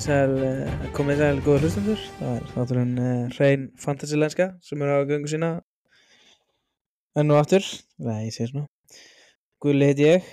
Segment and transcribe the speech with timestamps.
[0.00, 2.02] Komið sæl, eh, sæl góður hlustendur.
[2.16, 5.50] Það er þátturinn uh, hrein fantasilenska sem er á göngu sína
[7.20, 7.66] enn og aftur.
[8.00, 8.64] Nei, ég segir svona.
[9.60, 10.30] Gulli heit ég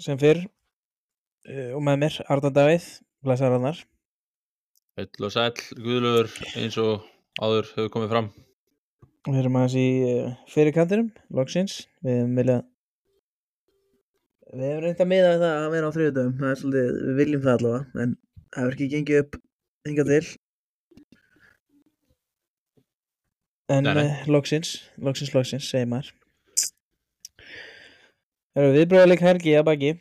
[0.00, 2.88] sem fyrr uh, og með mér Arnald Davíð,
[3.20, 3.84] blæsar Arnar.
[4.96, 7.04] Heill og sæll, Guðlur, eins og
[7.44, 8.32] áður hefur komið fram.
[9.28, 11.82] Við erum aðeins í uh, fyrirkantinum, loksins.
[12.00, 12.68] Við hefum viljað
[14.52, 15.96] Við hefum reynd að miða við það að vera á
[16.40, 18.20] það er svolítið, við viljum það allavega, en
[18.52, 19.38] það hefur ekki gengið upp
[19.88, 20.24] hingað til.
[23.72, 24.04] En Nei, nei.
[24.04, 26.12] uh, loksins, loksins, loksins, segir maður.
[28.52, 29.92] Það eru viðbröðuleik helgi að baki.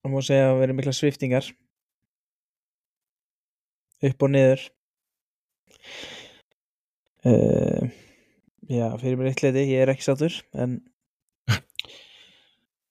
[0.00, 1.50] Það má segja að vera mikla sviftingar.
[4.10, 4.64] Upp og niður.
[7.20, 7.90] Uh,
[8.72, 10.78] já, fyrir mér eitt leiti, ég er ekki sáttur, en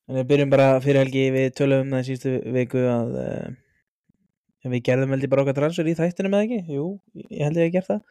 [0.10, 3.50] En við byrjum bara fyrir helgi, við tölum um það í síðustu viku að uh,
[4.74, 6.60] við gerðum held ég bara okkar transfer í þættinu með ekki?
[6.76, 6.86] Jú,
[7.30, 8.02] ég held ég að gert það.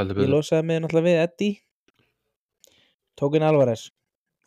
[0.00, 1.54] Heldur Ég losaði mig náttúrulega við Eddie,
[3.20, 3.86] tókin Alvarez.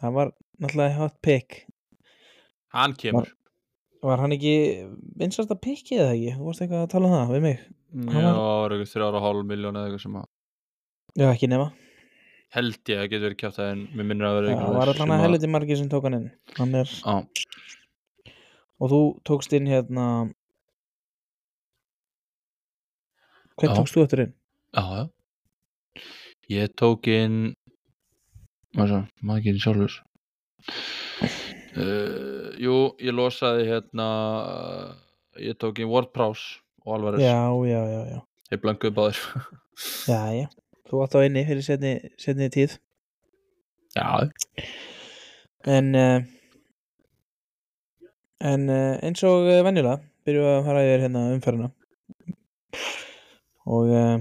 [0.04, 1.62] Það var náttúrulega hot pick.
[2.76, 3.32] Hann kemur.
[4.04, 4.54] Var hann ekki
[5.18, 6.34] vinsast að pickið eða ekki?
[6.38, 7.64] Þú varst eitthvað að tala um það við mig?
[7.64, 10.28] Já, hann var- það var eitthvað þrjára og hálf miljón eða eitthvað sem að
[11.18, 11.72] Já, ekki nema.
[12.56, 15.04] Held ég að getur verið kjátt að en mér minnir að vera eitthvað var sem
[15.04, 16.28] allan að helviti margir sem tók hann inn.
[16.58, 17.16] Hann er, Já,
[18.78, 20.06] og þú tókst inn hérna,
[23.58, 23.78] hvern Já.
[23.82, 24.34] tókst þú eftir inn?
[24.78, 25.06] já, já.
[26.48, 27.56] Ég tók inn
[28.78, 29.96] maður ekki inn sjálfur
[31.76, 34.08] uh, Jú, ég losaði hérna
[35.42, 38.20] ég tók inn WordPress og Alvarez Já, já, já, já.
[38.54, 39.20] Ég blankuði báðir
[40.12, 40.48] Já, já.
[40.88, 42.78] Þú átt á inni fyrir setni, setni tíð.
[43.98, 44.30] Já,
[45.68, 46.22] En, uh,
[48.40, 49.98] en uh, eins og uh, venjulega
[50.28, 51.70] byrjum við að fara yfir hérna umferðina.
[53.68, 54.14] Og uh,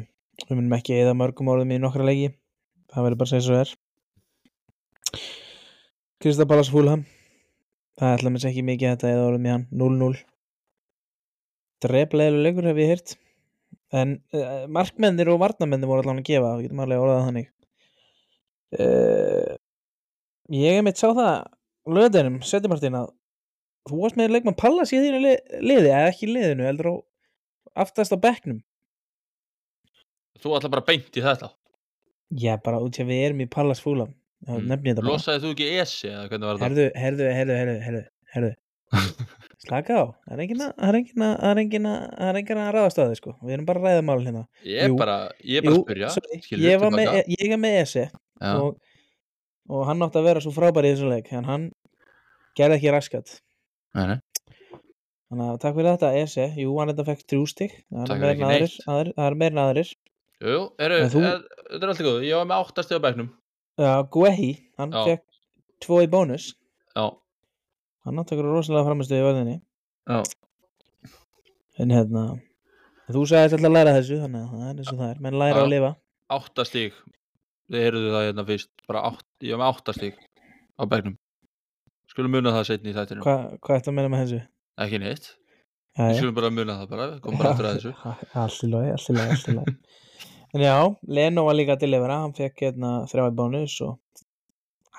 [0.43, 2.33] við munum ekki eða mörgum orðum í nokkra leiki.
[2.91, 3.75] Það verður bara að segja svo er.
[6.23, 7.05] Krista Ballas Fúlham.
[8.01, 9.69] Það ætla mér sér ekki mikið þetta eða orðum í hann.
[9.85, 10.25] 0-0.
[11.87, 13.17] Dreflegilega leikur hef ég heyrt.
[13.97, 16.55] En uh, markmennir og varnamennir voru allan að gefa.
[16.59, 17.51] Við getum alveg orðað það þannig.
[18.77, 19.53] Uh,
[20.53, 21.35] ég hef mitt sá það
[21.97, 23.13] löðinum, setjumartin að
[23.87, 26.95] þú varst með leikmann Pallas í þínu li- liði, eða ekki í liðinu, heldur á
[27.87, 28.59] aftast á bekknum.
[30.43, 31.53] þú ætla bara beint í þetta
[32.37, 34.11] Já, bara út í að við erum í Pallas fúlam.
[34.47, 34.67] Já, Mm.
[34.69, 35.13] nefni þetta bara.
[35.15, 36.59] Losaði þú ekki ESI eða hvernig var?
[36.67, 38.03] Herðu, herðu, herðu, herðu, herðu,
[38.35, 38.51] herðu.
[39.67, 40.91] Slaka á, það er enginn að, það
[41.51, 43.33] er enginn að, að, enginn að ráðast að þið, sko.
[43.43, 44.43] Við erum bara að ræða mál hérna.
[44.69, 44.99] Ég er Jú.
[45.01, 46.11] bara, ég er bara Jú, að spyrja
[46.45, 47.35] skilur, ég, með, tilbaka.
[47.35, 48.77] ég er með ESE Já, og,
[49.73, 51.67] og hann átti að vera svo frábær í þessu leik, en hann
[52.59, 53.37] gerði ekki raskat.
[53.97, 54.17] nei.
[55.27, 56.45] Þannig að takk fyrir þetta, ESE.
[56.63, 57.73] Jú, hann þetta fekk þrjú stig.
[57.91, 58.47] Það er ekki
[59.65, 59.89] aðrir.
[60.37, 63.29] Jú, jú, eru, er, þetta er alltaf góð Ég var með áttast á bæknum
[63.81, 65.23] Já, Guehi, hann fekk
[65.85, 66.51] tvo í bónus.
[66.97, 67.09] Já,
[68.07, 69.57] Hann átti okkur rosalega framistuði í vörðinni.
[70.07, 70.23] já,
[71.79, 72.23] En hérna,
[73.13, 75.19] þú sagðist alltaf að læra þessu, þannig að það er eins og það er.
[75.27, 75.63] Menn læra Já.
[75.67, 75.91] að lifa.
[76.37, 76.95] áttastík
[77.67, 80.17] Þið heyrðu það hérna fyrst Bara átt, ég var með áttastík
[80.79, 81.17] á bæknum
[82.11, 84.41] Skulum muna það setni í þættinu Hva, hvað ertu að meina með þessu?
[84.87, 85.29] Ekki neitt
[85.99, 87.93] Við skulum bara muna það bara Komum bara aftur að þessu
[88.47, 89.11] Allt í lagi, allt
[89.51, 89.77] í lagi.
[90.57, 90.77] En já,
[91.19, 93.99] Leno var líka til yfir hann fekk hérna þrjá í bónus og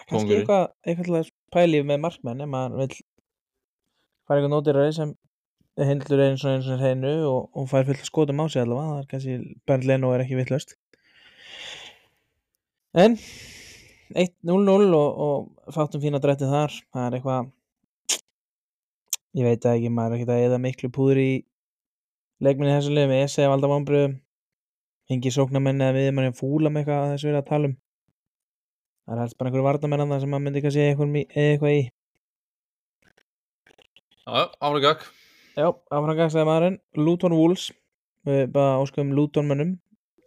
[0.07, 2.97] kannski eitthvað, eitthvað til að pæli með markmenn ef maður vill
[4.27, 5.13] fara eitthvað nótirari sem
[5.77, 9.01] hindlur eins og eins og hreinu og, og fær fullt skotum á sig allavega, það
[9.03, 9.37] er kannski
[9.69, 10.77] Bernd Leno er ekki vittlust
[12.97, 13.17] en
[14.17, 17.51] 1-0-0 og, og fátum fína drætti þar það er eitthvað
[19.37, 21.31] ég veit ekki, maður er ekki að eða miklu púður í
[22.41, 24.15] leikminni þessu liðum ég segi valda vombriðum
[25.13, 27.77] engi sóknarmenn eða við mann fúla með eitthvað að þessu verið að tala um
[29.07, 31.07] það er helst bara einhverju varnamenn þarna sem maður myndi kannski eiga
[31.47, 31.87] eitthvað, í.
[34.27, 35.07] Já, áfragak
[35.57, 36.75] Já, áfram gagsaði maðurinn.
[37.01, 37.71] Luton Wolves.
[38.27, 39.71] Við bara óskum Luton mönnum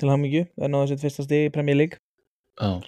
[0.00, 0.46] til hamingju.
[0.58, 2.00] Er náðu sitt fyrsta stig í Premier League.
[2.58, 2.80] Já.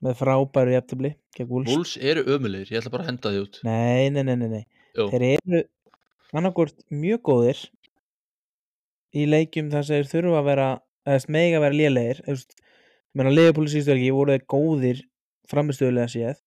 [0.00, 1.74] Með frábæru jafntöfli gegn Wolves.
[1.74, 3.60] Wolves eru ömulegir, ég ætla bara að henda því út.
[3.68, 4.62] Nei, nei, nei, nei, nei.
[4.96, 5.60] Þeir eru
[6.32, 7.60] annarkvort mjög góðir
[9.12, 10.70] í leikjum þar sem þeir þurfa að vera
[11.04, 12.24] eða mega að vera lélegir.
[12.24, 12.38] Þú
[13.14, 15.02] meina Leopold síðustu ekki voru þeir góðir
[15.50, 16.40] framistöðulega séð.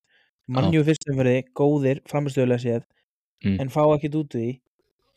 [0.53, 2.83] Mannjú fyrstum fyrir góðir framistöðulega séð
[3.43, 3.57] Mm.
[3.59, 4.61] en fá ekkit út því.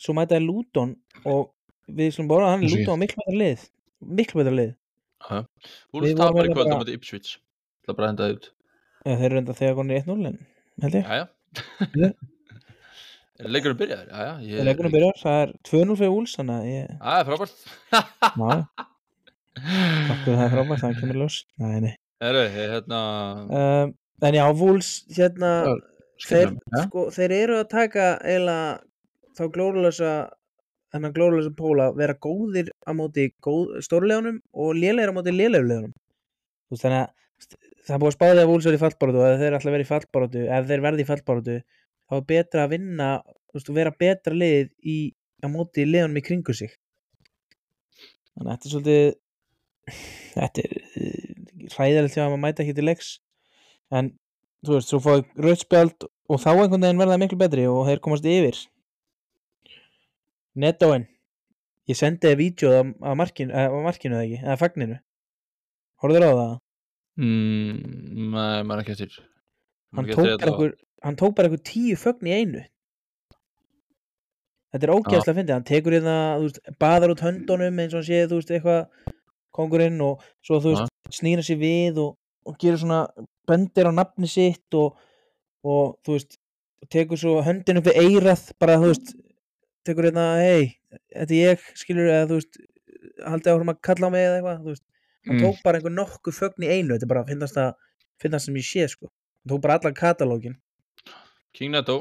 [0.03, 1.53] Svo mæta þeir Luton og
[1.87, 2.73] við slum bara hann er.
[2.75, 3.61] Luton á miklu betra lið
[4.03, 4.73] miklu betra lið.
[5.23, 5.43] Já, já.
[5.47, 7.31] Við Wolves vorum tapar í eiginlega kvöld á Ipswich.
[7.37, 8.49] Ég ætla bara að henda því út.
[9.07, 10.39] Ja, þeir eru enda þegar konir 1-0 en
[10.83, 11.07] held ég.
[11.07, 12.11] Já, já
[13.37, 14.11] Er leikurinn byrjaður?
[14.11, 17.59] Já, já, ég leikunum byrjar, það er 2-0 fyrir Úls að Það er frábært.
[17.93, 18.01] Já,
[19.57, 21.39] takk fyrir það er frábært, það kemur ljós.
[21.63, 21.95] Nei, nei.
[22.25, 23.01] Herru, ég, hérna
[23.45, 23.95] um,
[24.25, 25.83] En já, Úls, hérna þeir,
[26.25, 26.85] skemmtilega, ja?
[26.89, 28.71] sko, þeir eru að taka eiginlega
[29.37, 30.13] þá glórulösa
[30.95, 35.93] hennan glórulösa póla vera góðir á móti góð, stórlegunum og lélegir á móti lélegulegunum
[36.73, 39.71] þannig að það búið að spáði að Úls verði í fallbarótu og ef þeir ætla
[39.71, 41.59] að vera í fallbarótu ef þeir verði í fallbarótu
[42.07, 43.11] þá er betra að vinna
[43.53, 44.97] veist, vera betra lið í,
[45.45, 46.75] á móti liðunum í kringu sig.
[48.37, 49.07] Þannig að þetta er svolítið
[50.37, 53.11] þetta er uh, hræðilegt þegar maður mæta ekki til leiks.
[53.95, 54.13] En
[54.67, 58.27] þú veist, svo fáið rauðspjald og þá einhvern veginn verða miklu betri og þeir komast
[58.31, 58.63] yfir.
[60.57, 61.07] Nettoen
[61.87, 65.01] ég sendi þið vídjóð af, af, markinu, eða ekki, eða fagninu.
[66.03, 66.55] Horfður á það.
[67.17, 67.77] Mm,
[68.35, 69.19] Nei, maður ekki eftir.
[69.97, 70.73] Hann tók, einhver,
[71.07, 72.65] hann tók bara einhver tíu fögn í einu.
[74.75, 78.03] Þetta er ógeðslega að fyndi hann tekur hérna, þú veist, baðar út höndunum eins og
[78.03, 79.15] hann séð, þú veist, eitthvað
[79.57, 82.17] kongurinn og svo þú veist, snýra sér við og,
[82.47, 83.07] og gerir svona
[83.49, 84.97] bendir á nafni sitt og,
[85.67, 86.39] og þú veist,
[86.93, 89.15] tekur svo höndin upp við eirað, bara þú veist
[89.87, 90.75] tekur hérna, hei,
[91.15, 92.61] þetta er ég skilur, eða þú veist
[93.27, 94.85] haldið áhrum að kalla á mig eða eitthvað, þú veist.
[95.27, 95.43] Hann Mm.
[95.43, 97.71] tók bara einhver nokkuð fögn í einu þetta er bara að finnast það,
[98.23, 99.09] finnast sem ég sé sko.
[99.43, 100.55] Hann tók bara allan katalógin
[101.53, 101.97] King Netto.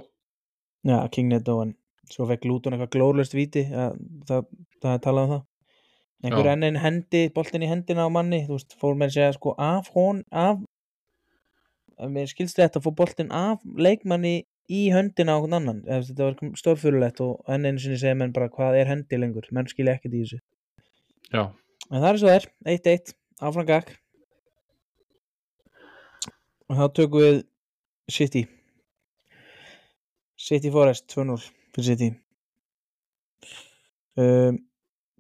[0.86, 1.72] Já, King Netto en
[2.12, 3.96] svo fekk Luton eitthvað glórlöst víti að,
[4.30, 4.46] það,
[4.84, 5.42] það er talað um það
[6.26, 6.54] einhver Já.
[6.56, 9.54] enn einn hendi, boltin í hendina á manni þú veist, fór með að segja sko
[9.62, 10.64] af hon, af
[12.12, 14.36] mér skilst þetta að fór boltin af leikmanni
[14.72, 15.84] í höndina á hvern annan.
[15.86, 19.48] Veist, þetta var stórfurulegt og enn einu sinni segja menn bara hvað er hendi lengur?
[19.56, 20.42] Menn skilja ekkert í þessu.
[21.32, 21.44] Já,
[21.92, 23.94] en það er svo þær, 1-1 áfram gag
[26.66, 27.42] og þá tökum við
[28.12, 28.46] City.
[30.38, 31.40] City Forest 2-0
[31.76, 32.10] fyrir City.
[34.16, 34.62] Um,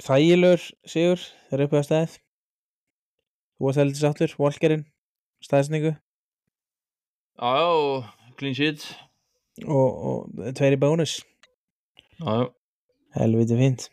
[0.03, 2.15] Þægilegur sigur þeir eru upp að staðið
[3.55, 4.85] þú varst heldur sáttur, Volkerinn
[5.45, 5.95] staðsningu
[7.39, 8.03] já, já,
[8.39, 8.85] clean sheet.
[9.63, 11.19] Og, og tveir í bónus.
[12.19, 12.47] Já, já,
[13.19, 13.89] helviti fínt.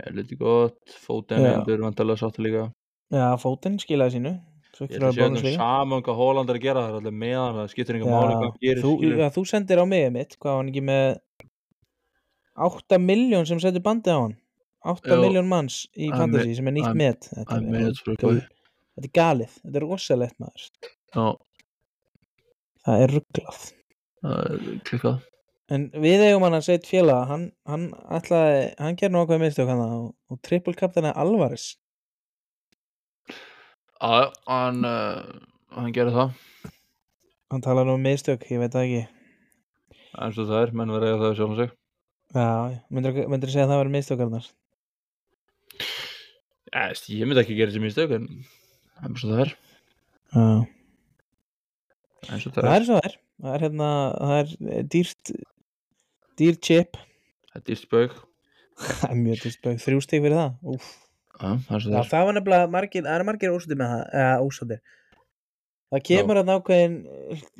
[0.00, 0.94] Helviti gott.
[1.04, 1.58] Fóten Já.
[1.58, 2.70] endur vantarlega sáttu líka.
[3.12, 4.32] Já, fótinn skilaði sínu.
[4.80, 5.56] Ég ekki ætla að segja líka.
[5.60, 8.92] saman hvað Hóland er að gera það er allir meðan, það skiptir enga máli þú,
[9.34, 11.08] þú sendir á mig mitt hvað var hann ekki með
[12.56, 14.36] 8 miljón sem setur bandið á hann.
[14.90, 15.16] 8 Já.
[15.20, 17.28] miljón manns í er fantasy sem er nýtt met.
[17.34, 20.68] Þetta er, með sko, gal- þetta er galið, þetta er rosalegt maður.
[21.14, 21.26] Já,
[22.86, 23.66] það er rugglað
[24.30, 25.26] er klikkað
[25.70, 27.26] en við eigum hann að segja félaga.
[27.30, 31.76] Hann, hann hann gerði nú ákveð mistök hann og, og triple captain er Alvarez.
[34.00, 35.20] Já, já, hann uh,
[35.76, 36.34] hann gerir það.
[37.50, 39.04] Hann talar nú um mistök, ég veit það ekki.
[40.18, 41.76] Eins og það er, menn verið að það sjálf sig
[42.34, 42.46] já,
[42.90, 44.50] myndir, myndir segja að það var mistök annars
[46.70, 48.28] Já, veist, ég myndi ekki gera þessi mistök en
[49.18, 50.44] það er já.
[52.30, 53.90] Eins og Það það er er svo það er, það er hérna,
[54.20, 55.32] það er dýrt,
[56.38, 56.98] dýr chip,
[57.50, 58.16] Þetta er spög
[59.00, 60.90] það er mjög dýrt spögg, þrjú stig fyrir það, úf.
[61.40, 64.82] Já, það er það var nefnilega margir, það er margir ósættir með það, eða ósættir.
[65.90, 66.96] Það kemur að nákvæðin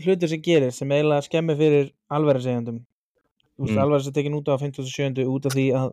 [0.04, 2.82] hlutur sem gerir, sem eiginlega skemmir fyrir alverðarsegjandum.
[3.60, 3.82] Þú veist, Mm.
[3.82, 5.26] alverðars er tekin út á 57.
[5.28, 5.90] út af því að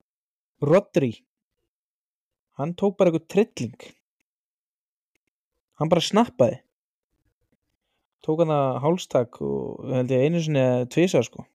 [0.64, 1.10] Rodri,
[2.58, 3.82] hann tók bara eitthvað trilling.
[5.78, 6.62] Hann bara snappaði.
[8.26, 11.46] Tók hann það hálstak og held ég einu sinni tvisar sko.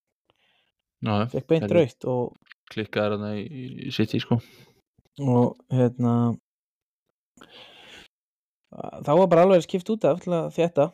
[1.03, 2.37] Já, Fekk beint raukt og
[2.71, 4.39] klikkaði þarna í, í City sko
[5.19, 6.13] og hérna
[8.73, 10.87] þá var bara alveg skipt út af til að þetta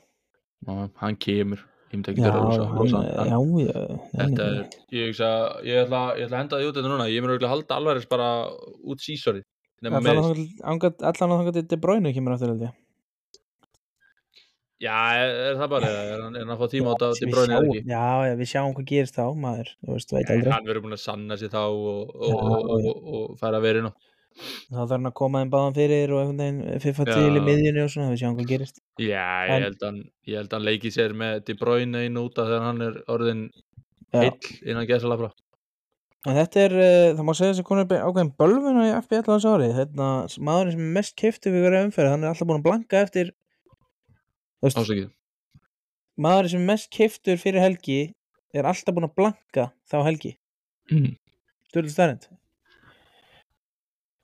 [0.67, 2.65] Já, hann kemur Ég myndi ekki já, gera rosa,
[4.13, 4.59] Þetta er,
[4.93, 5.29] ég hugsa
[5.65, 7.07] ég ætla, ég ætla að henda því út þetta núna.
[7.09, 8.29] Ég auðvitað að halda alveg bara
[8.93, 9.41] út sísori
[11.07, 12.77] allan að að De Bruyne kemur aftur held ég?
[14.79, 17.29] Já, er, er það bara, er hann, er hann að fá tíma á þetta til
[17.33, 17.81] bróðinu eða ekki?
[17.91, 20.53] já, við sjáum hvað gerist þá maður, þú veist, veit aldrei.
[20.55, 23.91] hann verður búin að sanna sér þá og, og, og, og, og færa verið nú
[24.39, 27.85] þá þarf hann að koma þeim báðan fyrir og einhvern veginn fiffa til í miðjunni
[27.85, 28.81] og svona, við sjáum hvað gerist.
[29.03, 30.01] Já, ég held að hann,
[30.37, 33.45] að hann leiki sér með De Bruyne inn út af þegar hann er orðin
[34.15, 34.23] Já.
[34.23, 35.31] heill innan gæsala frá
[36.27, 39.53] en þetta er, uh, það má segja þessi konur ákveðin bölvun á FB allan þessu
[39.55, 39.69] ári.
[39.77, 40.09] Þetta,
[40.49, 43.31] maðurinn sem er mest keftu við hverja umferð, hann er alltaf búin að blanka eftir
[44.65, 45.07] ásakið.
[46.19, 48.01] maðurinn sem er mest keftur fyrir helgi
[48.53, 50.35] er alltaf búin að blanka þá helgi.
[50.91, 51.15] Mm.
[51.71, 52.29] Sturlu stærnd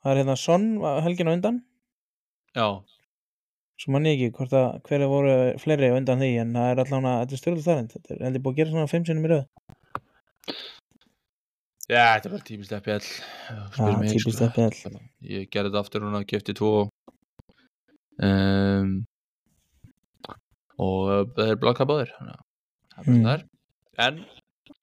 [0.05, 1.57] það er hérna Son var helgin á undan.
[2.55, 2.67] Já,
[3.81, 6.81] svo mann ég ekki hvort að hverja voru fleiri á undan því en það er
[6.85, 9.25] allan að þetta er Sturlu stærnd þetta er heldur búin að gera svona fimm sinnum
[9.27, 9.43] í röð.
[11.85, 14.95] Já, þetta er bara típist FPL Já, típist FPL
[15.35, 16.71] Ég gerði þetta aftur núna, kefti tvo.
[18.25, 18.93] Um,
[20.79, 22.13] og uh, það er blokka báðir
[22.95, 23.25] Mm.
[23.99, 24.21] en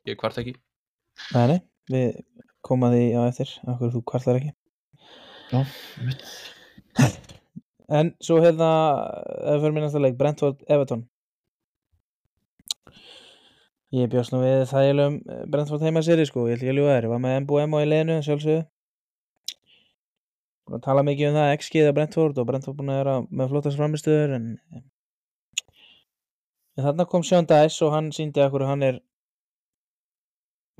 [0.04, 0.52] ég kvart ekki.
[1.32, 2.18] Nei, nei, við
[2.60, 4.50] koma því á eftir Akkur þú kvartlar ekki
[5.52, 5.64] Já,
[7.92, 8.68] En svo hérna
[9.52, 11.02] ef við mér næsta leik, Brentford Everton.
[13.92, 17.06] Ég bjóst nú við þægilegum eh, Brentford heimaseri sko, ég ætla ekki að ljúga þér.
[17.08, 18.62] Ég var með MBM á í leiðinu, sjálfsögðu.
[20.64, 23.52] Búin að tala mikið um það XG eða Brentford og Brentford búin að vera með
[23.52, 24.50] flottast framistöður en,
[26.78, 29.02] en þarna kom Sean Dice og hann síndi okkur hann er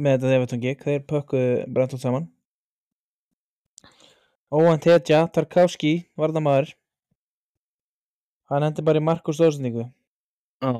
[0.00, 2.32] með þetta Everton gig, þeir pökkuðu Brentford saman
[4.52, 6.72] Óan Tetja, Tarkovski varðamaður
[8.52, 9.86] hann hendi bara í Markus Dórsendingu
[10.62, 10.72] Já.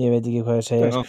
[0.00, 1.02] ég veit ekki hvað ég segja sko.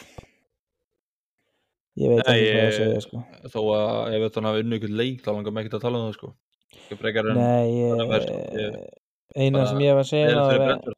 [2.02, 3.22] ég veit ekki hvað ég segja sko.
[3.54, 6.10] þó að ef þetta hafi unni ykkur leik þá langar mig ekki að tala um
[6.10, 6.34] það sko
[6.74, 8.42] ekki frekar en nei, bara verð, sko.
[8.60, 10.92] ég, Ég- eina bara- sem ég var að segja það var að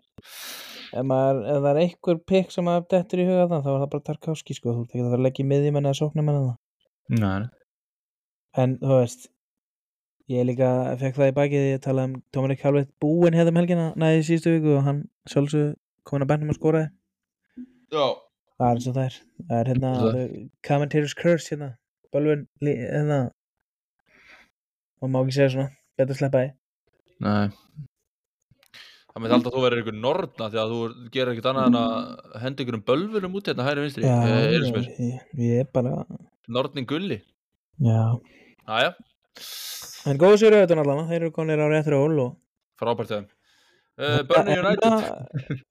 [0.96, 3.89] ef, maður, það er einhver pikk sem að dettur í huga það þá er það
[3.94, 4.74] bara Tarkovski sko.
[4.74, 6.58] þú ert ekki að fara að leggja í miðjum eða sóknum en það
[7.22, 7.50] Nei,
[8.63, 9.27] en þú veist
[10.32, 10.70] ég líka
[11.01, 14.27] fekk það í bakið því að tala um Dominic Calvert búinn hefðum helgina næði í
[14.29, 15.74] síðustu viku og hann sjálfsög
[16.08, 16.91] komin að bennum að skoraði.
[17.94, 18.05] Já.
[18.55, 19.17] Það er eins og það er.
[19.50, 20.22] Það er hérna Það.
[20.70, 21.72] commentator's curse hérna.
[22.15, 23.20] Bölvun hérna.
[25.03, 26.53] Og má ekki segja svona betur sleppa því.
[27.25, 27.50] Nei.
[29.15, 30.79] Það með alltaf að þú verður ykkur norna því að þú
[31.13, 34.03] gerir ekkert annað en að henda ykkur um bölvunum út hérna hægri vinstri.
[34.03, 34.55] Já, eh,
[35.05, 35.94] ég, ég er bara
[36.51, 37.22] Nornin gulli.
[37.79, 38.01] Já.
[38.67, 38.91] Æja,
[40.06, 42.36] en góðu sér auðvitað allavega þeir eru konir á réttri ól og
[42.82, 43.26] frábært þeim.
[43.96, 44.84] Uh, Burnley United.
[44.84, 45.64] Það-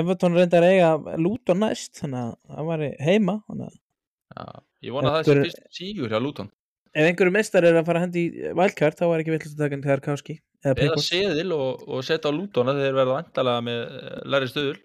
[0.00, 4.44] Everton reyndar eiga Luton næst þannig að það var heima Já,
[4.86, 6.50] Ég vona að það sé fyrst sígur hjá Luton.
[6.94, 9.64] Ef einhverju mistar er að fara að hendi í wildcard þá er ekki villast að
[9.64, 13.16] taka en Tarkovski eða eða Pickford, seðil og, og setja á Luton að þeir verða
[13.18, 14.80] vandalega með eh, læri stöður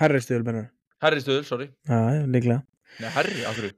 [0.00, 0.68] Harry Stöðul bennur
[1.04, 1.66] Herri stöður, sorry.
[1.84, 2.60] Já, já, líklega.
[3.02, 3.72] Nei, herri, af hverju?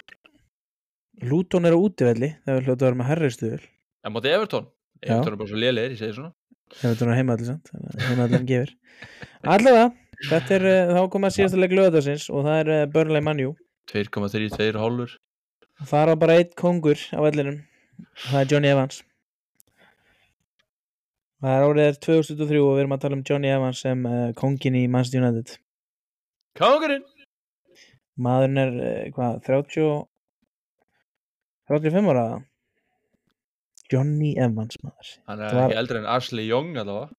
[1.26, 3.64] Luton er á útivelli þegar við hljótu að vera með Harry Stöðul
[4.06, 4.66] En móti Everton.
[5.02, 5.12] Já.
[5.16, 6.32] Everton er bara svo lélegir, ég segi svona.
[6.80, 7.70] Everton er heimaðalli samt
[8.08, 8.72] heimaðalli gefur.
[9.54, 9.86] Allavega,
[10.30, 13.52] þetta er uh, þá komað síðasta leik lögðarsins og það er uh, Burnley Manju
[13.92, 15.12] 2,3, 2 hálfur.
[15.90, 17.60] Það er bara eitt kongur á vellinum.
[18.24, 19.02] Það er Johnny Evans.
[21.44, 24.30] Það er árið er 2003 og við erum að tala um Johnny Evans sem uh,
[24.38, 25.58] kongin í Manchester United.
[26.56, 27.04] Kongurinn!
[28.16, 28.76] Maðurinn er
[29.12, 30.06] hvað, 30 og-
[31.68, 32.24] 35 ára
[33.92, 35.12] Johnny Evans maður.
[35.28, 37.10] Hann er var- ekki eldri en Ashley Young allavega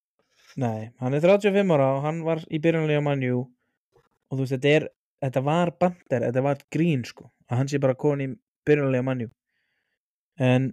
[0.58, 4.72] nei, hann er 35 ára og hann var í byrjunlega manju og þú veist, þetta
[4.76, 4.88] er
[5.22, 9.30] þetta var bandir, þetta var grín sko að hann sé bara koni í byrjunlega manju
[10.40, 10.72] en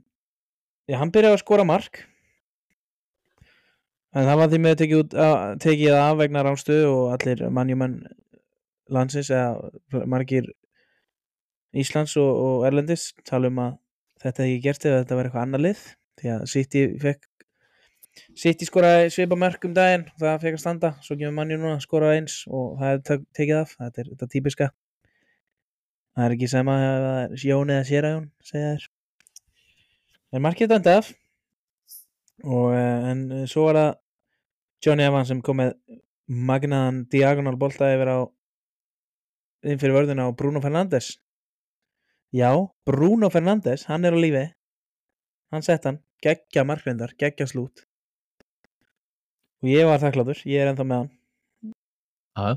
[0.88, 2.02] já, hann byrjaði að skora mark.
[4.14, 7.96] En það var því með tekið, út, að, tekið af vegna ránstöðu og allir manjumenn
[8.94, 10.50] landsins eða margir
[11.74, 13.72] Íslands og, og Erlendis tala um að
[14.24, 15.84] þetta hefði ekki gert ef þetta var eitthvað annar lið
[16.20, 17.30] því að City fekk
[18.38, 22.20] City skoraði svipa mörg um daginn það fekk að standa, svo kemur manni núna skoraði
[22.20, 24.68] eins og það er tek- tekið af þetta er þetta típiska.
[26.14, 28.86] Það er ekki sama ef það er Jón eða Sérajón segja þér.
[30.34, 31.10] En markið dændi af.
[32.44, 33.90] Og eh, en eh, svo var það
[34.86, 35.74] Johnny Evans sem kom með
[36.28, 38.18] magnaðan diagonal bolta yfir á
[39.64, 41.16] inn fyrir vörðuna á Bruno Fernandes
[42.34, 42.50] já,
[42.88, 44.44] Bruno Fernandes hann er á lífi.
[45.54, 47.86] Hann sett hann, geggja markrendar geggja slút.
[49.62, 51.12] Og ég var þakkláttur, ég er ennþá með hann.
[52.34, 52.48] Já,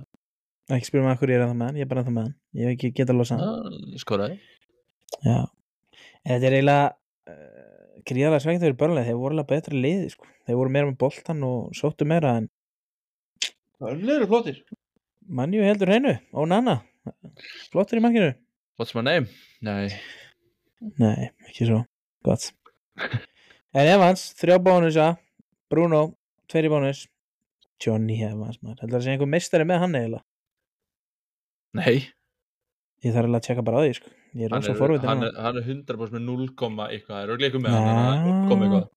[0.76, 2.26] ekki spyrja mig að hverju ég er ennþá með hann, ég er bara ennþá með
[2.26, 2.38] hann.
[2.58, 3.46] Ég hef ekki getað að losa hann.
[3.94, 4.40] Já, skoraði.
[5.24, 5.38] Já.
[6.26, 6.88] En þetta er eiginlega
[7.32, 7.68] uh,
[8.08, 10.28] gríðarlega svegnt fyrir börnlega þeir voru alveg betra liði sko.
[10.48, 12.50] þeir voru meira með boltan og sóttu meira en
[13.78, 14.60] Það er leður flottir
[15.28, 16.80] mannjú heldur hennu, ó nanna
[17.72, 18.32] flottur í markinu
[18.78, 19.28] What's my name?
[19.66, 19.90] Nei,
[21.02, 21.84] nei, ekki svo,
[22.26, 22.52] gott.
[23.78, 25.08] En Evans, þrjá bónusa.
[25.70, 26.00] Bruno,
[26.50, 27.02] tveir í bónus.
[27.84, 28.80] Johnny Evans, maður.
[28.82, 30.24] Heldur að segja einhver meistari með hann eiginlega?
[31.78, 31.98] Nei.
[33.06, 34.14] Ég þarf alveg að tjekka bara á því sko.
[34.40, 37.04] ég er Hann rosa er, forvitin hann, hann er, hann er 100% með 0, eitthvað.
[37.06, 38.32] Það er eitthvað með hann að Já.
[38.48, 38.88] 0, eitthvað?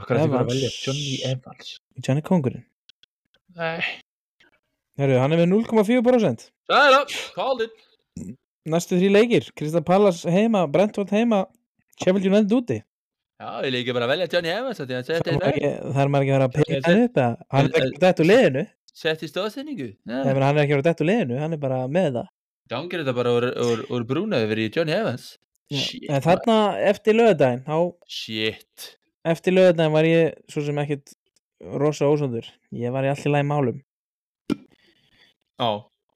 [0.00, 0.54] Akkur að því að Evans.
[0.54, 1.74] velja Johnny Evans.
[2.08, 2.64] Johnny Kongurinn.
[3.58, 3.84] Nei.
[5.02, 7.83] Heru, hann er með 0,4% Það er það, called it
[8.64, 11.44] næstu þrjí leikir, Krista Pallas heima Brentford heima,
[12.00, 12.80] Sheffield United úti.
[13.40, 16.46] Já, ég líka bara að velja Johnny Evans það þetta er maður ekki, að vera
[16.46, 17.16] að peka hann upp
[17.50, 18.64] hann er ekki að dætt úr liðinu.
[18.94, 22.10] Sett í stóðsendingu hann er ekki að vera dætt úr liðinu, hann er bara með
[22.20, 22.28] það.
[22.72, 25.26] Gangir þetta bara úr, úr, úr brúnaði verið í Johnny Evans?
[25.74, 28.88] Shit, en þarna eftir þá Shit.
[29.24, 31.14] eftir lögadaginn var ég svo sem ekkit
[31.80, 33.82] rosa ósöndur ég var í allt í lagi málum.
[35.58, 35.70] Já,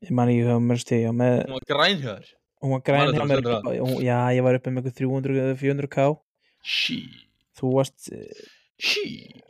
[0.07, 1.23] ég man ekki hvað mörgst ég hún
[1.57, 2.29] var grænhjöður
[2.63, 4.89] hún var græn Man hjá eftir mér að stendur hún, já ég var uppi með
[4.91, 6.07] eitthvað 300 eða 400 k.
[6.63, 7.19] Shit.
[7.59, 8.47] Þú varst eh,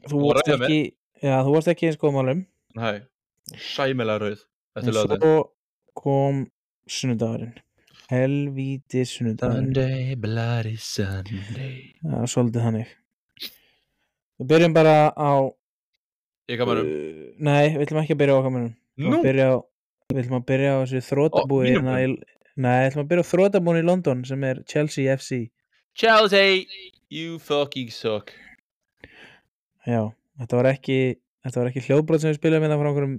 [0.09, 0.81] þú varst ekki
[1.25, 2.43] já þú varst ekki eins góð málum.
[2.79, 2.99] Nei,
[3.57, 4.45] sæmilega rauð
[4.79, 5.33] en svo
[5.99, 6.45] kom
[6.89, 7.57] sunnudagurinn.
[8.09, 9.73] Helvíti sunnudagurinn.
[9.73, 11.73] Sunday, bloody Sunday.
[12.01, 12.93] Það er svolítið þannig.
[14.39, 15.33] Við byrjum bara á
[16.49, 16.87] Ég kamerum.
[16.87, 19.57] uh, nei, við ætlum ekki að byrja á kamerunum Við að byrja á,
[20.09, 22.13] við ætlum að byrja á þessu þrótabúi mínum hérna í,
[22.59, 25.41] Nei, við ætlum að byrja á þrótabúin í London sem er Chelsea FC
[25.99, 26.65] Chelsea
[27.09, 28.33] You fucking suck.
[29.89, 30.99] Já, þetta var ekki
[31.45, 33.15] þetta var ekki hljóðbrot sem við spilaðum hérna frá einhverjum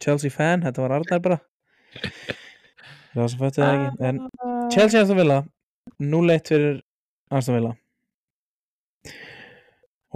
[0.00, 1.38] Chelsea fan, þetta var Arnar bara.
[3.16, 4.08] Það sem fættu það ekki.
[4.08, 5.38] En Chelsea Aston Villa
[6.04, 6.74] 0-1 fyrir
[7.32, 7.70] Aston Villa.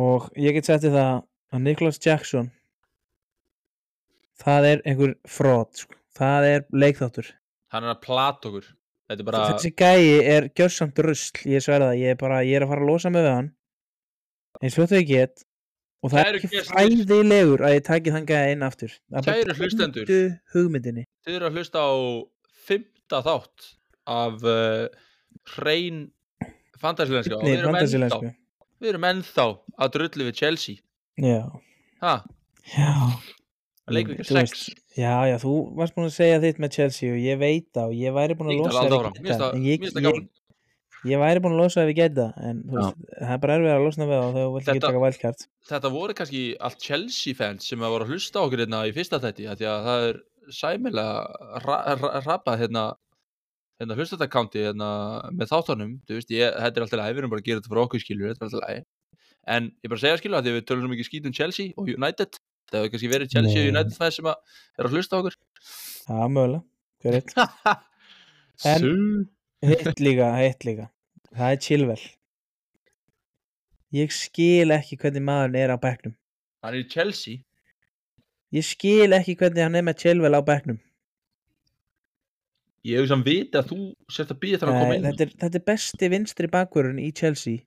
[0.01, 1.15] Og ég get settið það
[1.57, 2.51] að Nicholas Jackson
[4.45, 6.00] það er einhver fraud sko.
[6.19, 7.31] Það er leikþáttur.
[7.71, 8.67] Hann er að plata okkur.
[9.11, 12.71] Er bara þessi gæi er gjörsamt rusl ég sverða ég er bara, ég er að
[12.71, 13.49] fara að losa mig við hann.
[14.61, 15.43] Eins og þetta ég get.
[16.01, 16.71] Og það er Kæru ekki gestir.
[16.71, 18.95] fræðilegur að ég taki þann gæi inn aftur.
[19.11, 20.21] Það er bara tæmdu
[20.55, 21.05] hugmyndinni.
[21.27, 21.93] Þið eru að hlusta á
[22.71, 23.67] fymta þátt
[24.11, 24.87] af uh,
[25.57, 26.07] hrein
[26.81, 28.21] fantasilenska og við erum, ennþá,
[28.81, 30.81] við erum ennþá að drullu við Chelsea.
[31.21, 31.43] Já,
[32.01, 32.15] ha,
[32.73, 32.95] já
[33.99, 37.39] ekki sex veist, já, já, þú varst búin að segja þitt með Chelsea og ég
[37.41, 39.31] veit það og ég væri búin að losa geta það- en mér
[39.71, 40.29] ég, það ég,
[41.11, 43.85] ég væri búin að losa ef ég geta en veist, það er bara erfið að
[43.87, 45.47] losna við það þegar þú vilt ekki taka wildcard.
[45.71, 49.21] Þetta voru kannski allt Chelsea fans sem að voru að hlusta okkur hérna í fyrsta
[49.23, 52.85] þætti af því að það er sæmilega ra ra rapað hérna
[53.81, 54.89] hérna hlustatakaunti hérna
[55.33, 55.93] með þáttunum.
[56.05, 58.03] Þú veist, ég, þetta er alltaf læg, við erum bara að gera þetta fyrir okkur
[58.05, 58.85] skilur, þetta er alltaf læg
[59.51, 61.89] en ég bara segja skilur að því við tölum svo mikið skít um Chelsea og
[61.89, 62.37] United
[62.71, 63.69] það hefur kannski verið Chelsea og.
[63.75, 65.37] United fans sem að er að hlusta okkur.
[66.07, 66.65] Já, mögulega,
[68.71, 69.29] En-
[69.61, 70.87] Hitt líka, hitt líka.
[71.37, 72.03] Það er Chilwell.
[73.93, 76.15] Ég skil ekki hvernig maðurinn er á bekknum.
[76.65, 77.43] Hann er í Chelsea.
[78.55, 80.79] Ég skil ekki hvernig hann er með Chilwell á bekknum.
[82.89, 83.79] Ég hef samt viti að þú
[84.13, 85.05] sért að býja þar að koma inn.
[85.11, 87.61] Þetta, er, þetta er besti vinstri bakvörðun í Chelsea.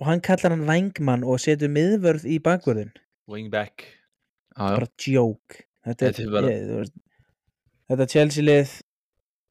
[0.00, 2.92] Og hann kallar hann vængmann og setur miðvörð í bakvörðun
[3.30, 3.86] wingback
[4.56, 4.76] já.
[4.76, 5.64] bara joke.
[5.86, 6.84] Þetta bara-
[7.90, 8.72] þetta Chelsea lið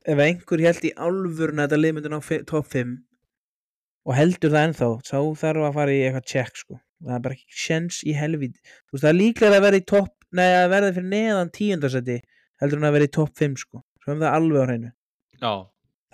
[0.10, 2.94] ef einhver held í álfurna þetta lið myndi ná topp 5
[4.06, 6.80] og heldur það ennþá þá þarf að fara í eitthvað check sko.
[7.04, 8.60] Það er bara ekki sjens í helvít
[8.92, 12.20] veist það er líklega að vera í topp nei að verða fyrir neðan tíundarsæti
[12.62, 13.84] heldur hann að vera í topp 5 sko.
[14.04, 14.92] Svo er það alveg á hreinu.
[15.40, 15.54] Já,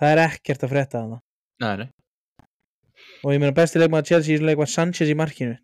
[0.00, 1.22] það er ekkert að frétta að það
[1.62, 1.88] nei, nei.
[3.24, 5.56] Og ég meina besti leikmaður Chelsea leik var Sanchez í markinu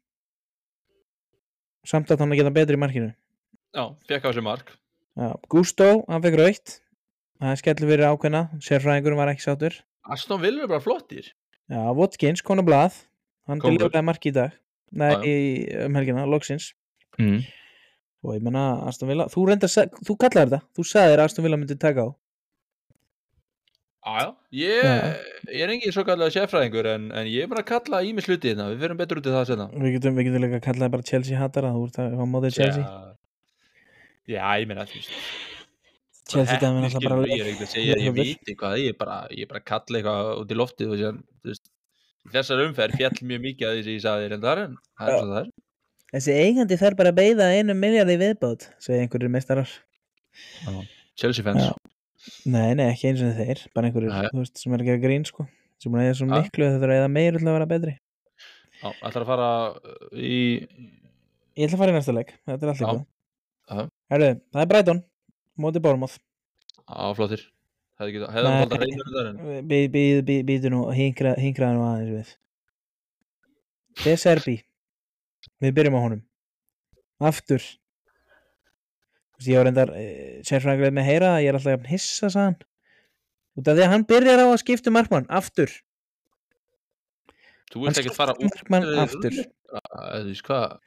[1.86, 3.12] samt að hann að geta betri í markinu.
[3.72, 4.72] Já, fekk á sig mark.
[5.18, 6.78] Já, Gusto, hann fekk raukt
[7.42, 8.42] það er skellur fyrir ákveðna.
[8.62, 9.78] Sérfræðingurum var ekki sáttur.
[10.12, 11.32] Aston Villa er bara flottir.
[11.70, 13.00] Já, Watkins, konu blað
[13.48, 13.80] hann Kóngur.
[13.80, 14.54] deliveraði mark í dag.
[14.92, 15.18] Nei, já.
[15.26, 15.34] í,
[15.86, 16.72] um helgina, loksins.
[17.20, 17.42] Mm.
[18.22, 21.58] og ég meina Aston Villa, þú reyndar þú kallar þetta, þú sagðir að Aston Villa
[21.58, 22.08] myndi taka á
[24.02, 24.82] Já, ég,
[25.46, 28.50] ég er engin svo kallega sérfræðingur en, en ég er bara að kalla ímis hluti
[28.50, 30.82] hérna, við fyrir betur út í það senna við getum, við getum líka að kalla
[30.88, 32.82] það bara Chelsea hatara þú ert að á mótið Chelsea.
[32.82, 35.14] Já, já, ég meina veist.
[36.32, 38.32] Chelsea dæmi heppni, náttúrulega bara Ég er ekkert að segja að ég Leikvöldur.
[38.32, 39.20] viti hvað ég er bara,
[39.52, 41.14] bara að kalla eitthvað út í loftið þú
[41.52, 41.72] veist
[42.34, 44.76] þessar umferð fjall mjög mikið að því sem ég sagði þér en það er en
[44.98, 45.48] það er svo það er.
[46.12, 49.70] Þessi eigandi þarf bara að beida einu miljardi viðbót segja einhverjir meistarar.
[51.18, 51.70] Chelsea fans.
[51.70, 51.91] Já.
[52.46, 55.24] Nei, nei, ekki eins og þeir bara einhverjir, þú veist, sem er að gera grín
[55.28, 55.46] sko.
[55.82, 57.70] Sem er að eða svo miklu að þetta er að eða meir til að vera
[57.72, 57.94] betri.
[58.82, 60.36] Já, ætlar að fara uh, í
[61.52, 62.84] Ég ætla að fara í næsta leik, þetta er allt
[63.72, 63.82] Já.
[64.12, 65.00] Herðu, það er Brighton
[65.62, 66.16] mótið Bournemouth.
[66.88, 67.42] Áflottir
[68.00, 68.52] hefði ekki, hefði Nei.
[68.52, 72.32] hann alltaf reynur þar en Býtu nú, hingra- hingraðu nú aðeins við.
[74.02, 74.56] De Serbi.
[75.62, 76.22] Við byrjum á honum.
[77.22, 77.62] Aftur
[79.48, 82.60] Ég var reyndar uh, sérfræðingrið með að heyra það, ég er alltaf jafn hissa sagðan
[83.58, 85.74] út af því að hann byrjar á að skipta um markmann aftur.
[87.72, 89.36] Þú vilt ekki fara út markmann eh, aftur.
[89.42, 90.78] þú veist hvað?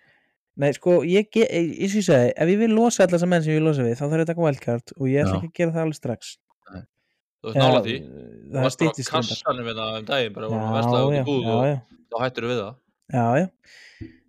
[0.55, 3.51] Nei, sko, ég, eins og ég segi ef ég vil losa alla þessa menn sem
[3.51, 5.57] ég vil losa við þá þarf ég að taka wildcard og ég ætla ekki að
[5.59, 6.31] gera það alveg strax.
[7.45, 7.95] Þú veist nála því.
[7.95, 10.77] Eh, þú er varst bara á kassanum við það um daginn bara vorum að Já,
[10.79, 11.75] versla út í já, búð já, og já.
[12.05, 12.79] Þá hættur við það.
[13.15, 13.49] Já, já.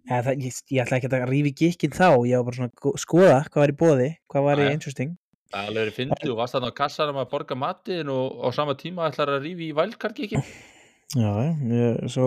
[0.07, 2.99] Ja, það, ég, ég ætla ekki að rífi gikkin þá, ég var bara svona að
[3.03, 5.17] skoða hvað var í bóði, hvað var í interesting
[5.47, 8.75] Það er alveg fyndið og varst þarna á kassanum að borga matinn og á sama
[8.79, 10.41] tíma ætlar að rífi í vælkarkiki.
[11.17, 11.31] Já,
[11.71, 12.27] ég, svo,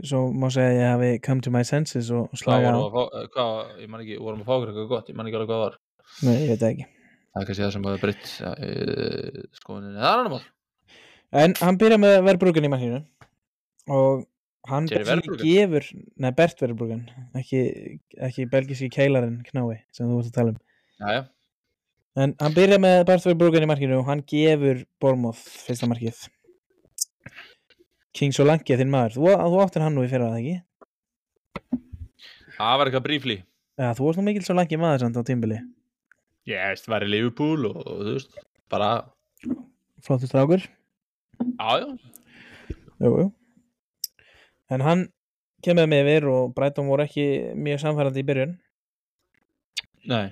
[0.00, 3.90] svo má segja að ég hafi come to my senses og slaga eh, hvað, ég
[3.92, 5.76] man ekki, vorum að fá eitthvað gott, ég man ekki alveg hvað það var.
[6.24, 6.86] Nei, ég veit það ekki.
[7.28, 10.00] Það er kannski það sem hafi breytt uh, skoðuninni.
[10.00, 10.48] Það er annar mál.
[11.44, 13.02] En hann byrja með verðbrugan í mannhínu
[13.92, 14.24] og
[14.70, 15.42] hann Verbruggen?
[15.44, 15.84] gefur,
[16.20, 17.02] nei Bert verðbrugan,
[17.38, 17.60] ekki,
[18.28, 20.58] ekki belgiski keilarinn knái sem þú vorst að tala um.
[21.02, 21.26] Jæja,
[22.18, 26.24] En hann byrja með Bert verðbrugan í markinu og hann gefur Bormoth fyrsta markið.
[28.18, 30.56] King Solanke, þinn maður, þú, þú áttir hann nú í fyrra, ekki?
[32.58, 33.36] það var eitthvað brífli.
[33.78, 35.60] Já, þú varst nú mikil Solanke maður samt á tímbili.
[36.48, 38.38] Ég veist, var í Liverpool og, og þú veist,
[38.72, 38.90] bara,
[40.02, 40.64] Flottur strákur.
[41.38, 41.88] já, já,
[42.98, 43.26] Jú, jú.
[44.74, 45.04] En hann
[45.64, 47.26] kemur með yfir og Brighton voru ekki
[47.58, 48.56] mjög samfærandi í byrjun.
[50.08, 50.26] nei,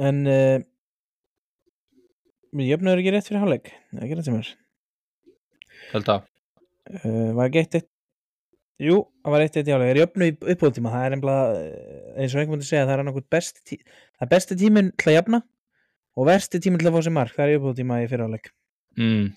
[0.00, 0.58] En uh,
[2.56, 3.72] við jöfnum ekki rétt fyrir hálfleik.
[3.90, 4.52] Það er ekki rétt sem er.
[5.92, 6.28] held að.
[6.92, 7.88] Uh, var ekki eitt eitt
[8.82, 9.92] Jú, það var eitt eitt í hálfleik.
[9.92, 10.92] Er jöfnu uppbóðtíma.
[10.94, 11.58] Það er einblað,
[12.16, 15.10] eins og einhvern veginn segja, það er annarkvæmt besti tí það er besti tíminn til
[15.12, 15.42] að jafna
[16.16, 17.36] og versti tíminn til að fá sér mark.
[17.36, 18.50] Það er uppbóðtíma í fyrir hálfleik.
[18.98, 19.28] Mm.